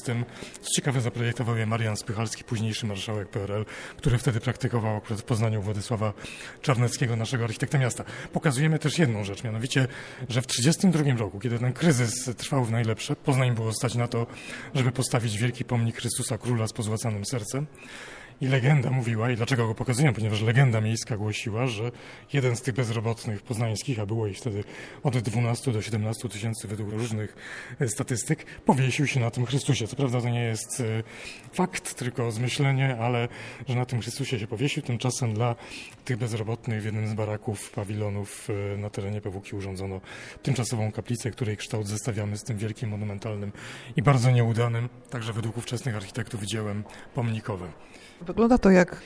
Co 0.61 0.69
ciekawe 0.75 1.01
zaprojektował 1.01 1.57
je 1.57 1.65
Marian 1.65 1.97
Spychalski, 1.97 2.43
późniejszy 2.43 2.85
marszałek 2.85 3.29
PRL, 3.29 3.65
który 3.97 4.17
wtedy 4.17 4.39
praktykował 4.39 4.97
akurat 4.97 5.21
w 5.21 5.23
Poznaniu 5.23 5.61
Władysława 5.61 6.13
Czarneckiego, 6.61 7.15
naszego 7.15 7.43
architekta 7.43 7.77
miasta. 7.77 8.03
Pokazujemy 8.33 8.79
też 8.79 8.97
jedną 8.97 9.23
rzecz, 9.23 9.43
mianowicie, 9.43 9.87
że 10.29 10.41
w 10.41 10.47
32 10.47 11.17
roku, 11.17 11.39
kiedy 11.39 11.59
ten 11.59 11.73
kryzys 11.73 12.29
trwał 12.37 12.65
w 12.65 12.71
najlepsze, 12.71 13.15
Poznań 13.15 13.55
było 13.55 13.73
stać 13.73 13.95
na 13.95 14.07
to, 14.07 14.27
żeby 14.75 14.91
postawić 14.91 15.37
wielki 15.37 15.65
pomnik 15.65 15.97
Chrystusa 15.97 16.37
Króla 16.37 16.67
z 16.67 16.73
pozłacanym 16.73 17.25
sercem. 17.25 17.67
I 18.41 18.47
legenda 18.47 18.89
mówiła, 18.89 19.31
i 19.31 19.35
dlaczego 19.35 19.67
go 19.67 19.75
pokazuję, 19.75 20.13
ponieważ 20.13 20.41
legenda 20.41 20.81
miejska 20.81 21.17
głosiła, 21.17 21.67
że 21.67 21.91
jeden 22.33 22.55
z 22.55 22.61
tych 22.61 22.75
bezrobotnych 22.75 23.41
poznańskich, 23.41 23.99
a 23.99 24.05
było 24.05 24.27
ich 24.27 24.37
wtedy 24.37 24.63
od 25.03 25.17
12 25.17 25.71
do 25.71 25.81
17 25.81 26.29
tysięcy 26.29 26.67
według 26.67 26.91
różnych 26.91 27.35
e, 27.79 27.87
statystyk, 27.87 28.45
powiesił 28.65 29.07
się 29.07 29.19
na 29.19 29.31
tym 29.31 29.45
Chrystusie. 29.45 29.87
Co 29.87 29.95
prawda 29.95 30.21
to 30.21 30.29
nie 30.29 30.43
jest 30.43 30.79
e, 30.79 31.03
fakt, 31.53 31.93
tylko 31.93 32.31
zmyślenie, 32.31 32.97
ale 32.97 33.27
że 33.67 33.75
na 33.75 33.85
tym 33.85 34.01
Chrystusie 34.01 34.39
się 34.39 34.47
powiesił. 34.47 34.83
Tymczasem 34.83 35.33
dla 35.33 35.55
tych 36.05 36.17
bezrobotnych 36.17 36.81
w 36.81 36.85
jednym 36.85 37.07
z 37.07 37.13
baraków, 37.13 37.71
pawilonów 37.71 38.47
e, 38.73 38.77
na 38.77 38.89
terenie 38.89 39.21
Pewuki 39.21 39.55
urządzono 39.55 40.01
tymczasową 40.43 40.91
kaplicę, 40.91 41.31
której 41.31 41.57
kształt 41.57 41.87
zestawiamy 41.87 42.37
z 42.37 42.43
tym 42.43 42.57
wielkim, 42.57 42.89
monumentalnym 42.89 43.51
i 43.95 44.01
bardzo 44.01 44.31
nieudanym, 44.31 44.89
także 45.09 45.33
według 45.33 45.57
ówczesnych 45.57 45.95
architektów, 45.95 46.43
dziełem 46.43 46.83
pomnikowym. 47.15 47.71
Wygląda 48.21 48.57
to 48.57 48.71
jak 48.71 49.01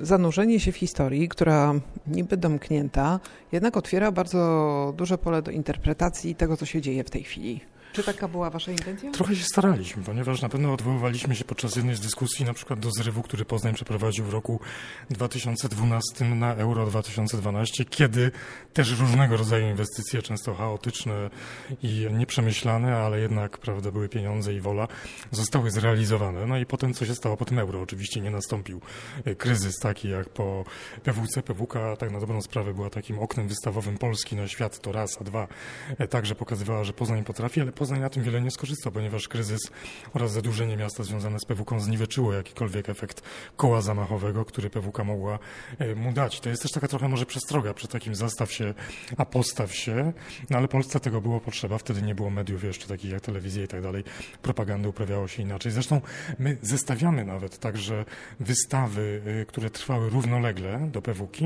zanurzenie 0.00 0.60
się 0.60 0.72
w 0.72 0.76
historii, 0.76 1.28
która 1.28 1.74
niby 2.06 2.36
domknięta, 2.36 3.20
jednak 3.52 3.76
otwiera 3.76 4.12
bardzo 4.12 4.94
duże 4.96 5.18
pole 5.18 5.42
do 5.42 5.50
interpretacji 5.50 6.34
tego, 6.34 6.56
co 6.56 6.66
się 6.66 6.80
dzieje 6.80 7.04
w 7.04 7.10
tej 7.10 7.22
chwili. 7.22 7.60
Czy 7.92 8.02
taka 8.02 8.28
była 8.28 8.50
wasza 8.50 8.72
intencja? 8.72 9.10
Trochę 9.10 9.36
się 9.36 9.44
staraliśmy, 9.44 10.02
ponieważ 10.02 10.42
na 10.42 10.48
pewno 10.48 10.72
odwoływaliśmy 10.72 11.36
się 11.36 11.44
podczas 11.44 11.76
jednej 11.76 11.96
z 11.96 12.00
dyskusji 12.00 12.44
na 12.44 12.54
przykład 12.54 12.80
do 12.80 12.90
zrywu, 12.90 13.22
który 13.22 13.44
Poznań 13.44 13.74
przeprowadził 13.74 14.24
w 14.24 14.32
roku 14.32 14.60
2012 15.10 16.24
na 16.24 16.54
Euro 16.54 16.86
2012, 16.86 17.84
kiedy 17.84 18.30
też 18.72 19.00
różnego 19.00 19.36
rodzaju 19.36 19.66
inwestycje, 19.66 20.22
często 20.22 20.54
chaotyczne 20.54 21.30
i 21.82 22.06
nieprzemyślane, 22.12 22.96
ale 22.96 23.20
jednak 23.20 23.58
prawda, 23.58 23.90
były 23.90 24.08
pieniądze 24.08 24.54
i 24.54 24.60
wola, 24.60 24.88
zostały 25.30 25.70
zrealizowane. 25.70 26.46
No 26.46 26.58
i 26.58 26.66
potem 26.66 26.94
co 26.94 27.06
się 27.06 27.14
stało 27.14 27.36
po 27.36 27.44
tym 27.44 27.58
Euro? 27.58 27.80
Oczywiście 27.80 28.20
nie 28.20 28.30
nastąpił 28.30 28.80
e, 29.24 29.34
kryzys 29.34 29.78
taki 29.78 30.08
jak 30.08 30.28
po 30.28 30.64
PWC. 31.04 31.42
PWK 31.42 31.96
tak 31.98 32.10
na 32.10 32.20
dobrą 32.20 32.42
sprawę 32.42 32.74
była 32.74 32.90
takim 32.90 33.18
oknem 33.18 33.48
wystawowym 33.48 33.98
Polski 33.98 34.36
na 34.36 34.48
świat, 34.48 34.80
to 34.80 34.92
raz, 34.92 35.20
a 35.20 35.24
dwa 35.24 35.48
e, 35.98 36.08
także 36.08 36.34
pokazywała, 36.34 36.84
że 36.84 36.92
Poznań 36.92 37.24
potrafi, 37.24 37.60
ale 37.60 37.72
Poznań 37.80 38.00
na 38.00 38.10
tym 38.10 38.22
wiele 38.22 38.40
nie 38.40 38.50
skorzystał, 38.50 38.92
ponieważ 38.92 39.28
kryzys 39.28 39.60
oraz 40.14 40.32
zadłużenie 40.32 40.76
miasta 40.76 41.02
związane 41.02 41.38
z 41.38 41.44
PWK 41.44 41.80
zniweczyło 41.80 42.32
jakikolwiek 42.32 42.88
efekt 42.88 43.22
koła 43.56 43.80
zamachowego, 43.80 44.44
który 44.44 44.70
PWK 44.70 45.04
mogła 45.04 45.38
e, 45.78 45.94
mu 45.94 46.12
dać. 46.12 46.40
To 46.40 46.48
jest 46.48 46.62
też 46.62 46.72
taka 46.72 46.88
trochę 46.88 47.08
może 47.08 47.26
przestroga 47.26 47.74
przed 47.74 47.90
takim 47.90 48.14
zastaw 48.14 48.52
się, 48.52 48.74
a 49.16 49.24
postaw 49.24 49.74
się, 49.74 50.12
no 50.50 50.58
ale 50.58 50.68
Polsce 50.68 51.00
tego 51.00 51.20
było 51.20 51.40
potrzeba. 51.40 51.78
Wtedy 51.78 52.02
nie 52.02 52.14
było 52.14 52.30
mediów 52.30 52.64
jeszcze 52.64 52.86
takich 52.86 53.10
jak 53.10 53.20
telewizja 53.20 53.64
i 53.64 53.68
tak 53.68 53.82
dalej. 53.82 54.04
Propagandy 54.42 54.88
uprawiało 54.88 55.28
się 55.28 55.42
inaczej. 55.42 55.72
Zresztą 55.72 56.00
my 56.38 56.56
zestawiamy 56.62 57.24
nawet 57.24 57.58
także 57.58 58.04
wystawy, 58.40 59.22
e, 59.42 59.44
które 59.44 59.70
trwały 59.70 60.10
równolegle 60.10 60.88
do 60.92 61.02
PWK. 61.02 61.38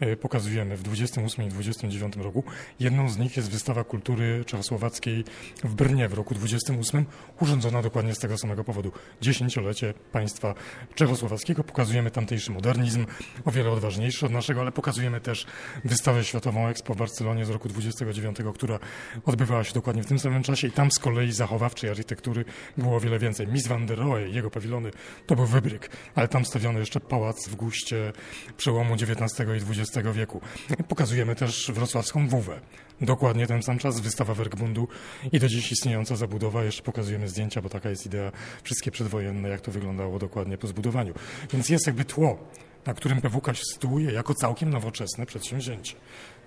E, 0.00 0.16
pokazujemy 0.16 0.76
w 0.76 0.82
28 0.82 1.46
i 1.46 1.48
29 1.48 2.16
roku. 2.16 2.44
Jedną 2.80 3.08
z 3.08 3.18
nich 3.18 3.36
jest 3.36 3.50
wystawa 3.50 3.84
kultury 3.84 4.44
czechosłowackiej 4.46 5.24
w 5.64 5.74
Brnie 5.74 6.08
w 6.08 6.12
roku 6.12 6.34
28, 6.34 7.06
urządzona 7.40 7.82
dokładnie 7.82 8.14
z 8.14 8.18
tego 8.18 8.38
samego 8.38 8.64
powodu. 8.64 8.92
Dziesięciolecie 9.20 9.94
państwa 10.12 10.54
czechosłowackiego. 10.94 11.64
Pokazujemy 11.64 12.10
tamtejszy 12.10 12.52
modernizm, 12.52 13.06
o 13.44 13.50
wiele 13.50 13.70
odważniejszy 13.70 14.26
od 14.26 14.32
naszego, 14.32 14.60
ale 14.60 14.72
pokazujemy 14.72 15.20
też 15.20 15.46
wystawę 15.84 16.24
światową 16.24 16.68
Expo 16.68 16.94
w 16.94 16.96
Barcelonie 16.96 17.44
z 17.44 17.50
roku 17.50 17.68
29, 17.68 18.36
która 18.54 18.78
odbywała 19.24 19.64
się 19.64 19.74
dokładnie 19.74 20.02
w 20.02 20.06
tym 20.06 20.18
samym 20.18 20.42
czasie 20.42 20.68
i 20.68 20.72
tam 20.72 20.90
z 20.90 20.98
kolei 20.98 21.32
zachowawczej 21.32 21.90
architektury 21.90 22.44
było 22.76 22.96
o 22.96 23.00
wiele 23.00 23.18
więcej. 23.18 23.48
Miss 23.48 23.66
van 23.66 23.86
der 23.86 23.98
Rohe, 23.98 24.28
jego 24.28 24.50
pawilony, 24.50 24.90
to 25.26 25.36
był 25.36 25.46
wybryk, 25.46 25.90
ale 26.14 26.28
tam 26.28 26.44
stawiono 26.44 26.78
jeszcze 26.78 27.00
pałac 27.00 27.48
w 27.48 27.56
guście 27.56 28.12
przełomu 28.56 28.94
XIX 28.94 29.48
i 29.48 29.80
XX 29.80 30.08
wieku. 30.12 30.40
Pokazujemy 30.88 31.34
też 31.34 31.72
wrocławską 31.74 32.28
Wuwę. 32.28 32.60
Dokładnie 33.02 33.46
ten 33.46 33.62
sam 33.62 33.78
czas, 33.78 34.00
wystawa 34.00 34.34
Werkbundu 34.34 34.88
i 35.32 35.38
do 35.38 35.48
dziś 35.48 35.72
istniejąca 35.72 36.16
zabudowa, 36.16 36.64
jeszcze 36.64 36.82
pokazujemy 36.82 37.28
zdjęcia, 37.28 37.62
bo 37.62 37.68
taka 37.68 37.90
jest 37.90 38.06
idea, 38.06 38.32
wszystkie 38.62 38.90
przedwojenne, 38.90 39.48
jak 39.48 39.60
to 39.60 39.72
wyglądało 39.72 40.18
dokładnie 40.18 40.58
po 40.58 40.66
zbudowaniu. 40.66 41.14
Więc 41.52 41.68
jest 41.68 41.86
jakby 41.86 42.04
tło, 42.04 42.38
na 42.86 42.94
którym 42.94 43.20
PWK 43.20 43.54
się 43.54 43.64
sytuuje 43.72 44.12
jako 44.12 44.34
całkiem 44.34 44.70
nowoczesne 44.70 45.26
przedsięwzięcie. 45.26 45.94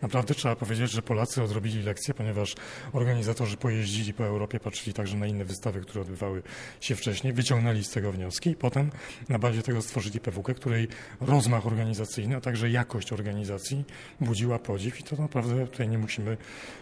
Naprawdę 0.02 0.36
trzeba 0.36 0.56
powiedzieć, 0.56 0.92
że 0.92 1.02
Polacy 1.02 1.44
odrobili 1.44 1.84
lekcję, 1.84 2.14
ponieważ 2.14 2.56
organizatorzy 2.94 3.58
pojeździli 3.58 4.14
po 4.14 4.26
Europie, 4.26 4.60
patrzyli 4.60 4.94
także 4.94 5.18
na 5.18 5.28
inne 5.28 5.46
wystawy, 5.46 5.82
które 5.82 6.02
odbywały 6.02 6.42
się 6.82 6.96
wcześniej, 6.96 7.34
wyciągnęli 7.34 7.84
z 7.84 7.90
tego 7.90 8.12
wnioski 8.12 8.50
i 8.50 8.56
potem 8.56 8.90
na 9.30 9.40
bazie 9.40 9.62
tego 9.62 9.82
stworzyli 9.82 10.20
PWK, 10.20 10.54
której 10.54 10.88
rozmach 11.22 11.68
organizacyjny, 11.68 12.36
a 12.36 12.42
także 12.42 12.70
jakość 12.70 13.14
organizacji 13.14 13.86
budziła 14.22 14.60
podziw 14.60 15.00
i 15.00 15.04
to 15.04 15.16
naprawdę 15.16 15.68
tutaj 15.68 15.90
nie 15.90 15.98
musimy 15.98 16.38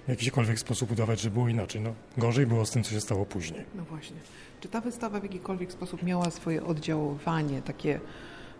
w 0.05 0.09
jakikolwiek 0.09 0.59
sposób 0.59 0.91
udawać, 0.91 1.21
że 1.21 1.31
było 1.31 1.49
inaczej. 1.49 1.81
No, 1.81 1.93
gorzej 2.17 2.45
było 2.45 2.65
z 2.65 2.71
tym, 2.71 2.83
co 2.83 2.91
się 2.91 3.01
stało 3.01 3.25
później. 3.25 3.65
No 3.75 3.83
właśnie. 3.83 4.17
Czy 4.61 4.69
ta 4.69 4.81
wystawa 4.81 5.19
w 5.19 5.23
jakikolwiek 5.23 5.71
sposób 5.71 6.03
miała 6.03 6.31
swoje 6.31 6.63
oddziaływanie 6.63 7.61
takie 7.61 7.99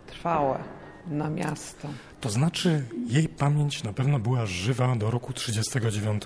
trwałe 0.06 0.58
na 1.06 1.30
miasto? 1.30 1.88
To 2.20 2.30
znaczy, 2.30 2.84
jej 3.06 3.28
pamięć 3.28 3.82
na 3.82 3.92
pewno 3.92 4.18
była 4.18 4.46
żywa 4.46 4.96
do 4.96 5.10
roku 5.10 5.32
1939 5.32 6.22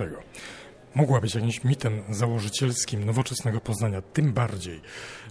mogła 0.95 1.21
być 1.21 1.35
jakimś 1.35 1.64
mitem 1.64 2.02
założycielskim 2.11 3.04
nowoczesnego 3.04 3.61
Poznania, 3.61 4.02
tym 4.02 4.33
bardziej, 4.33 4.80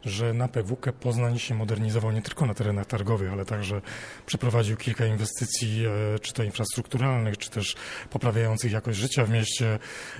że 0.05 0.33
na 0.33 0.47
PWK 0.47 0.93
Poznań 0.93 1.39
się 1.39 1.55
modernizował 1.55 2.11
nie 2.11 2.21
tylko 2.21 2.45
na 2.45 2.53
terenach 2.53 2.85
targowych, 2.85 3.31
ale 3.31 3.45
także 3.45 3.81
przeprowadził 4.25 4.77
kilka 4.77 5.05
inwestycji, 5.05 5.85
e, 5.85 6.19
czy 6.19 6.33
to 6.33 6.43
infrastrukturalnych, 6.43 7.37
czy 7.37 7.49
też 7.49 7.75
poprawiających 8.09 8.71
jakość 8.71 8.99
życia 8.99 9.25
w 9.25 9.29
mieście. 9.29 9.79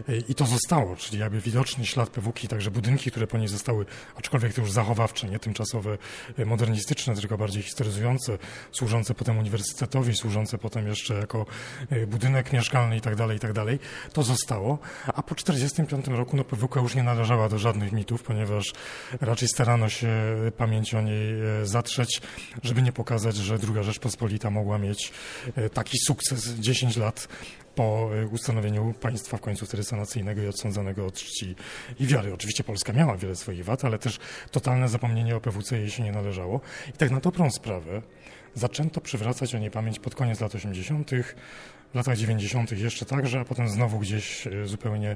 E, 0.10 0.18
i 0.18 0.36
to 0.36 0.46
zostało, 0.46 0.96
czyli 0.96 1.20
jakby 1.20 1.42
widoczny 1.42 1.86
ślad 1.86 2.10
PWK, 2.10 2.48
także 2.48 2.72
budynki, 2.72 3.12
które 3.12 3.28
po 3.28 3.38
niej 3.38 3.48
zostały, 3.48 3.86
aczkolwiek 4.16 4.54
to 4.54 4.62
już 4.62 4.72
zachowawcze, 4.72 5.28
nie 5.28 5.40
tymczasowe, 5.40 5.98
e, 6.38 6.46
modernistyczne, 6.46 7.16
tylko 7.16 7.38
bardziej 7.38 7.64
historyzujące, 7.64 8.38
służące 8.72 9.14
potem 9.14 9.38
uniwersytetowi, 9.38 10.16
służące 10.16 10.58
potem 10.58 10.88
jeszcze 10.88 11.14
jako 11.14 11.46
budynek 12.08 12.54
mieszkalny 12.54 12.98
i 12.98 13.02
tak 13.02 13.16
dalej, 13.16 13.38
i 13.38 13.40
tak 13.40 13.54
dalej, 13.54 13.80
to 14.14 14.24
zostało, 14.24 14.80
a 15.08 15.24
po 15.24 15.36
1945 15.44 16.18
roku 16.18 16.38
no, 16.38 16.44
PWK 16.44 16.80
już 16.82 16.96
nie 16.96 17.04
należała 17.04 17.50
do 17.50 17.60
żadnych 17.60 17.92
mitów, 17.92 18.24
ponieważ 18.24 18.74
raczej 19.22 19.48
starano 19.48 19.90
się 19.90 20.10
pamięć 20.58 20.94
o 20.94 21.02
niej 21.02 21.42
e, 21.62 21.66
zatrzeć, 21.66 22.22
żeby 22.64 22.82
nie 22.82 22.92
pokazać, 22.92 23.36
że 23.36 23.60
druga 23.60 23.84
Rzeczpospolita 23.84 24.50
mogła 24.50 24.78
mieć 24.78 25.12
e, 25.56 25.70
taki 25.70 25.98
sukces 26.08 26.50
10 26.50 26.98
lat 26.98 27.28
po 27.76 28.10
e, 28.16 28.28
ustanowieniu 28.28 28.94
państwa 29.02 29.38
w 29.38 29.42
końcu 29.42 29.66
wtedy 29.66 29.84
sanacyjnego 29.84 30.42
i 30.42 30.48
odsądzonego 30.48 31.06
od 31.06 31.14
czci 31.14 31.56
i 32.00 32.08
wiary. 32.08 32.34
Oczywiście 32.34 32.64
Polska 32.64 32.94
miała 32.94 33.18
wiele 33.18 33.36
swoich 33.36 33.66
wad, 33.66 33.86
ale 33.86 34.00
też 34.00 34.20
totalne 34.52 34.90
zapomnienie 34.90 35.36
o 35.36 35.42
PWC 35.42 35.78
jej 35.78 35.90
się 35.90 36.04
nie 36.04 36.12
należało. 36.12 36.62
I 36.90 36.94
tak 36.94 37.12
na 37.12 37.20
dobrą 37.20 37.52
sprawę 37.52 38.02
zaczęto 38.54 39.02
przywracać 39.02 39.56
o 39.56 39.58
niej 39.58 39.72
pamięć 39.72 40.00
pod 40.00 40.16
koniec 40.16 40.40
lat 40.40 40.56
80., 40.56 41.12
w 41.92 41.96
latach 41.96 42.18
90. 42.18 42.72
jeszcze 42.72 43.06
także, 43.06 43.40
a 43.40 43.46
potem 43.46 43.70
znowu 43.70 44.00
gdzieś 44.00 44.48
e, 44.48 44.68
zupełnie 44.68 45.16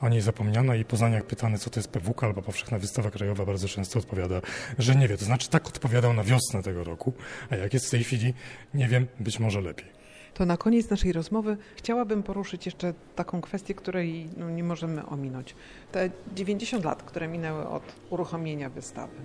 o 0.00 0.08
niej 0.08 0.20
zapomniano 0.20 0.74
i 0.74 0.84
Poznaniak 0.84 1.24
pytany, 1.24 1.58
co 1.58 1.70
to 1.70 1.80
jest 1.80 1.90
PWK 1.90 2.26
albo 2.26 2.42
Powszechna 2.42 2.78
Wystawa 2.78 3.10
Krajowa, 3.10 3.46
bardzo 3.46 3.68
często 3.68 3.98
odpowiada, 3.98 4.40
że 4.78 4.96
nie 4.96 5.08
wie. 5.08 5.18
To 5.18 5.24
znaczy 5.24 5.48
tak 5.48 5.66
odpowiadał 5.66 6.12
na 6.12 6.24
wiosnę 6.24 6.62
tego 6.62 6.84
roku, 6.84 7.12
a 7.50 7.56
jak 7.56 7.74
jest 7.74 7.86
w 7.86 7.90
tej 7.90 8.04
chwili, 8.04 8.34
nie 8.74 8.88
wiem, 8.88 9.06
być 9.20 9.40
może 9.40 9.60
lepiej. 9.60 10.02
To 10.34 10.46
na 10.46 10.56
koniec 10.56 10.90
naszej 10.90 11.12
rozmowy 11.12 11.56
chciałabym 11.76 12.22
poruszyć 12.22 12.66
jeszcze 12.66 12.94
taką 13.16 13.40
kwestię, 13.40 13.74
której 13.74 14.28
no, 14.36 14.50
nie 14.50 14.64
możemy 14.64 15.06
ominąć. 15.06 15.54
Te 15.92 16.10
90 16.34 16.84
lat, 16.84 17.02
które 17.02 17.28
minęły 17.28 17.68
od 17.68 17.82
uruchomienia 18.10 18.70
wystawy. 18.70 19.16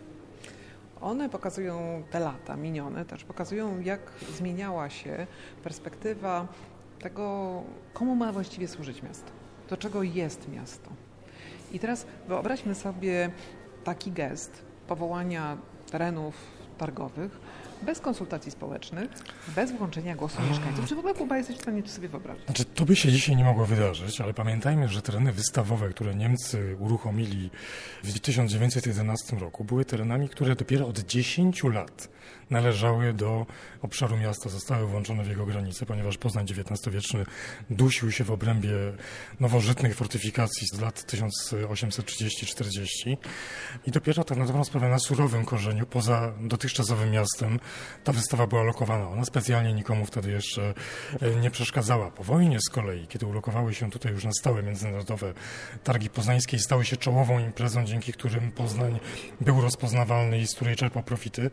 One 1.02 1.30
pokazują 1.30 2.04
te 2.12 2.20
lata 2.20 2.56
minione, 2.56 3.06
też 3.06 3.24
pokazują, 3.24 3.82
jak 3.82 4.00
zmieniała 4.38 4.90
się 4.90 5.28
perspektywa 5.64 6.48
tego, 7.00 7.64
komu 7.94 8.16
ma 8.16 8.32
właściwie 8.32 8.68
służyć 8.68 9.04
miasto, 9.04 9.32
do 9.70 9.78
czego 9.78 10.04
jest 10.04 10.50
miasto. 10.50 10.90
I 11.72 11.80
teraz 11.80 12.06
wyobraźmy 12.28 12.76
sobie 12.76 13.32
taki 13.84 14.12
gest 14.12 14.66
powołania 14.88 15.58
terenów 15.92 16.36
targowych 16.78 17.40
bez 17.82 18.00
konsultacji 18.00 18.52
społecznych, 18.52 19.12
bez 19.56 19.72
włączenia 19.72 20.16
głosu 20.16 20.42
mieszkańców. 20.50 20.86
Czy 20.86 20.96
w 20.96 21.00
ogóle 21.00 21.14
Kuba 21.14 21.38
jesteś 21.38 21.58
w 21.58 21.62
stanie 21.62 21.84
to 21.84 21.90
sobie 21.90 22.08
wyobrazić? 22.08 22.46
Znaczy, 22.46 22.66
to 22.66 22.86
by 22.86 22.96
się 22.96 23.12
dzisiaj 23.12 23.36
nie 23.36 23.44
mogło 23.44 23.66
wydarzyć, 23.66 24.22
ale 24.22 24.34
pamiętajmy, 24.34 24.88
że 24.88 25.02
tereny 25.02 25.32
wystawowe, 25.32 25.90
które 25.90 26.16
Niemcy 26.16 26.76
uruchomili 26.80 27.50
w 28.04 28.20
1911 28.20 29.38
roku, 29.38 29.64
były 29.64 29.86
terenami, 29.86 30.30
które 30.30 30.56
dopiero 30.56 30.88
od 30.88 31.00
10 31.00 31.64
lat 31.64 32.10
należały 32.50 33.14
do 33.14 33.46
obszaru 33.82 34.18
miasta, 34.18 34.50
zostały 34.50 34.88
włączone 34.88 35.24
w 35.24 35.28
jego 35.28 35.46
granice, 35.46 35.86
ponieważ 35.86 36.18
Poznań 36.18 36.46
XIX-wieczny 36.50 37.26
dusił 37.70 38.12
się 38.12 38.24
w 38.24 38.32
obrębie 38.32 38.72
nowożytnych 39.40 39.96
fortyfikacji 39.96 40.68
z 40.74 40.80
lat 40.80 41.12
1830-40 41.12 43.18
i 43.86 43.92
dopiero 43.92 44.24
tak 44.24 44.38
na 44.38 44.46
dobrą 44.46 44.64
sprawę 44.64 44.90
na 44.90 45.00
surowym 45.00 45.46
korzeniu, 45.46 45.86
poza 45.86 46.34
dotychczasowym 46.42 47.12
miastem, 47.12 47.60
ta 48.04 48.12
wystawa 48.14 48.48
była 48.48 48.64
lokowana. 48.64 49.10
Ona 49.10 49.26
specjalnie 49.26 49.74
nikomu 49.74 50.06
wtedy 50.06 50.32
jeszcze 50.32 50.74
e, 51.22 51.36
nie 51.36 51.52
przeszkadzała. 51.52 52.12
Po 52.12 52.24
wojnie 52.24 52.58
z 52.60 52.70
kolei, 52.70 53.08
kiedy 53.08 53.26
ulokowały 53.26 53.74
się 53.74 53.92
tutaj 53.92 54.12
już 54.12 54.24
na 54.24 54.32
stałe 54.32 54.64
międzynarodowe 54.64 55.34
targi 55.84 56.10
poznańskie 56.10 56.60
stały 56.60 56.86
się 56.86 56.98
czołową 56.98 57.40
imprezą, 57.40 57.86
dzięki 57.86 58.14
którym 58.14 58.52
Poznań 58.52 59.00
był 59.42 59.62
rozpoznawalny 59.62 60.40
i 60.40 60.48
z 60.48 60.56
której 60.56 60.76
czerpał 60.76 61.04
profity, 61.04 61.52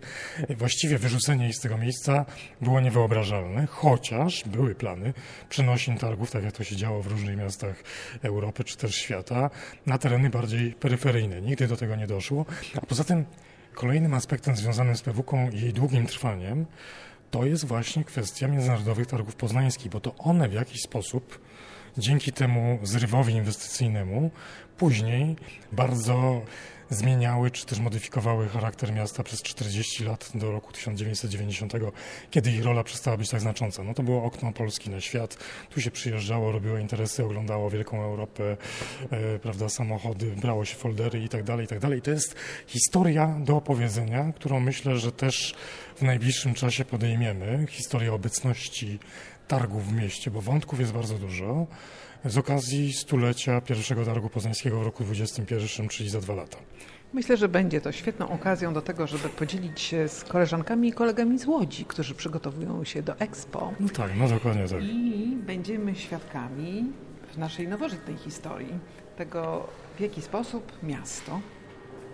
e, 0.48 0.56
właściwie 0.56 0.98
wyrzucenie 0.98 1.48
ich 1.48 1.56
z 1.56 1.60
tego 1.60 1.78
miejsca 1.78 2.24
było 2.60 2.80
niewyobrażalne, 2.80 3.66
chociaż 3.66 4.44
były 4.46 4.74
plany 4.74 5.12
przenosin 5.48 5.98
targów, 5.98 6.30
tak 6.30 6.44
jak 6.44 6.52
to 6.52 6.64
się 6.64 6.76
działo 6.76 7.02
w 7.02 7.06
różnych 7.06 7.36
miastach 7.36 7.82
Europy 8.22 8.64
czy 8.64 8.76
też 8.76 8.94
świata, 8.94 9.50
na 9.86 9.98
tereny 9.98 10.30
bardziej 10.30 10.72
peryferyjne. 10.72 11.40
Nigdy 11.40 11.68
do 11.68 11.76
tego 11.76 11.96
nie 11.96 12.06
doszło. 12.06 12.46
A 12.82 12.86
poza 12.86 13.04
tym 13.04 13.24
Kolejnym 13.74 14.14
aspektem 14.14 14.56
związanym 14.56 14.96
z 14.96 15.02
PWK 15.02 15.32
i 15.52 15.60
jej 15.60 15.72
długim 15.72 16.06
trwaniem 16.06 16.66
to 17.30 17.44
jest 17.44 17.64
właśnie 17.64 18.04
kwestia 18.04 18.48
międzynarodowych 18.48 19.06
targów 19.06 19.36
poznańskich, 19.36 19.92
bo 19.92 20.00
to 20.00 20.14
one 20.18 20.48
w 20.48 20.52
jakiś 20.52 20.80
sposób 20.82 21.40
dzięki 21.98 22.32
temu 22.32 22.78
zrywowi 22.82 23.34
inwestycyjnemu 23.34 24.30
później 24.76 25.36
bardzo 25.72 26.42
zmieniały 26.94 27.50
czy 27.50 27.66
też 27.66 27.78
modyfikowały 27.78 28.48
charakter 28.48 28.92
miasta 28.92 29.22
przez 29.22 29.42
40 29.42 30.04
lat 30.04 30.30
do 30.34 30.52
roku 30.52 30.72
1990, 30.72 31.72
kiedy 32.30 32.50
ich 32.50 32.64
rola 32.64 32.84
przestała 32.84 33.16
być 33.16 33.30
tak 33.30 33.40
znacząca. 33.40 33.84
No 33.84 33.94
to 33.94 34.02
było 34.02 34.24
okno 34.24 34.52
Polski 34.52 34.90
na 34.90 35.00
świat. 35.00 35.36
Tu 35.70 35.80
się 35.80 35.90
przyjeżdżało, 35.90 36.52
robiło 36.52 36.78
interesy, 36.78 37.24
oglądało 37.24 37.70
wielką 37.70 38.02
Europę, 38.02 38.56
e, 39.10 39.38
prawda, 39.38 39.68
samochody, 39.68 40.26
brało 40.26 40.64
się 40.64 40.76
foldery 40.76 41.22
i 41.22 41.28
tak 41.28 41.42
dalej, 41.44 41.64
i 41.64 41.68
tak 41.68 41.78
dalej. 41.78 42.02
To 42.02 42.10
jest 42.10 42.34
historia 42.66 43.36
do 43.40 43.56
opowiedzenia, 43.56 44.32
którą 44.32 44.60
myślę, 44.60 44.98
że 44.98 45.12
też 45.12 45.54
w 45.96 46.02
najbliższym 46.02 46.54
czasie 46.54 46.84
podejmiemy. 46.84 47.66
Historia 47.70 48.12
obecności 48.12 48.98
targów 49.48 49.88
w 49.88 49.92
mieście, 49.92 50.30
bo 50.30 50.40
wątków 50.40 50.80
jest 50.80 50.92
bardzo 50.92 51.18
dużo 51.18 51.66
z 52.24 52.38
okazji 52.38 52.92
stulecia 52.92 53.60
pierwszego 53.60 54.04
targu 54.04 54.28
poznańskiego 54.28 54.80
w 54.80 54.82
roku 54.82 55.04
2021, 55.04 55.88
czyli 55.88 56.10
za 56.10 56.20
dwa 56.20 56.34
lata. 56.34 56.58
Myślę, 57.12 57.36
że 57.36 57.48
będzie 57.48 57.80
to 57.80 57.92
świetną 57.92 58.28
okazją 58.28 58.74
do 58.74 58.82
tego, 58.82 59.06
żeby 59.06 59.28
podzielić 59.28 59.80
się 59.80 60.08
z 60.08 60.24
koleżankami 60.24 60.88
i 60.88 60.92
kolegami 60.92 61.38
z 61.38 61.46
Łodzi, 61.46 61.84
którzy 61.84 62.14
przygotowują 62.14 62.84
się 62.84 63.02
do 63.02 63.18
Expo. 63.18 63.72
No 63.80 63.88
tak, 63.88 64.10
no 64.16 64.28
dokładnie 64.28 64.68
tak. 64.68 64.82
I 64.82 65.36
będziemy 65.46 65.94
świadkami 65.94 66.84
w 67.32 67.38
naszej 67.38 67.68
nowożytnej 67.68 68.16
historii 68.16 68.78
tego, 69.16 69.68
w 69.96 70.00
jaki 70.00 70.22
sposób 70.22 70.72
miasto, 70.82 71.40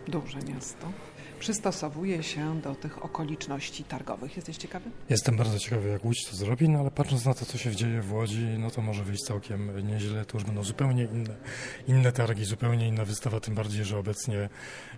duże 0.09 0.39
miasto, 0.55 0.93
przystosowuje 1.41 2.23
się 2.23 2.61
do 2.61 2.75
tych 2.75 3.05
okoliczności 3.05 3.85
targowych. 3.85 4.37
Jesteś 4.37 4.57
ciekawy? 4.57 4.91
Jestem 5.09 5.37
bardzo 5.37 5.59
ciekawy, 5.59 5.89
jak 5.89 6.05
Łódź 6.05 6.25
to 6.25 6.37
zrobi, 6.37 6.69
no 6.69 6.79
ale 6.79 6.91
patrząc 6.91 7.25
na 7.25 7.35
to, 7.35 7.47
co 7.47 7.59
się 7.59 7.77
dzieje 7.77 8.03
w 8.03 8.13
Łodzi, 8.13 8.47
no 8.59 8.71
to 8.71 8.83
może 8.83 9.05
wyjść 9.05 9.23
całkiem 9.23 9.89
nieźle. 9.89 10.25
To 10.25 10.39
już 10.39 10.45
będą 10.45 10.65
zupełnie 10.65 11.05
inne, 11.05 11.37
inne 11.89 12.13
targi, 12.13 12.45
zupełnie 12.45 12.89
inna 12.89 13.05
wystawa, 13.05 13.41
tym 13.41 13.55
bardziej, 13.55 13.85
że 13.85 13.99
obecnie 13.99 14.49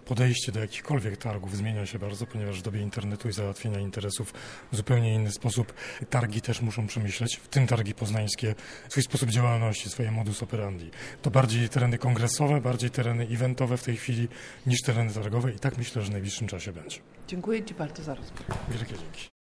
podejście 0.05 0.52
do 0.52 0.61
jakichkolwiek 0.61 1.16
targów 1.16 1.57
zmienia 1.57 1.87
się 1.87 1.98
bardzo, 1.98 2.26
ponieważ 2.26 2.59
w 2.59 2.62
dobie 2.62 2.81
internetu 2.81 3.28
i 3.28 3.33
załatwienia 3.33 3.81
interesów 3.81 4.35
w 4.72 4.76
zupełnie 4.76 5.14
inny 5.14 5.33
sposób 5.33 5.72
targi 6.11 6.40
też 6.40 6.62
muszą 6.62 6.87
przemyśleć, 6.87 7.37
w 7.37 7.48
tym 7.48 7.66
targi 7.66 7.94
poznańskie, 7.94 8.55
swój 8.88 9.02
sposób 9.02 9.31
działalności, 9.31 9.90
swoje 9.90 10.11
modus 10.11 10.42
operandi. 10.42 10.90
To 11.22 11.31
bardziej 11.31 11.68
tereny 11.68 11.98
kongresowe, 11.98 12.61
bardziej 12.61 12.90
tereny 12.90 13.24
eventowe 13.31 13.76
w 13.76 13.83
tej 13.83 13.96
chwili 13.96 14.28
niż 14.66 14.83
tereny 14.83 15.12
targowe 15.12 15.52
i 15.52 15.59
tak 15.59 15.78
myślę, 15.78 16.02
że 16.02 16.12
najbliższy 16.12 16.31
najbliższym 16.32 16.48
czasie 16.48 16.72
będzie. 16.72 16.98
Dziękuję 17.28 17.64
Ci 17.64 17.74
bardzo 17.74 18.02
za 18.02 18.14
rozmowę. 18.14 18.44
Wielkie 18.70 18.94
dzięki. 18.98 19.41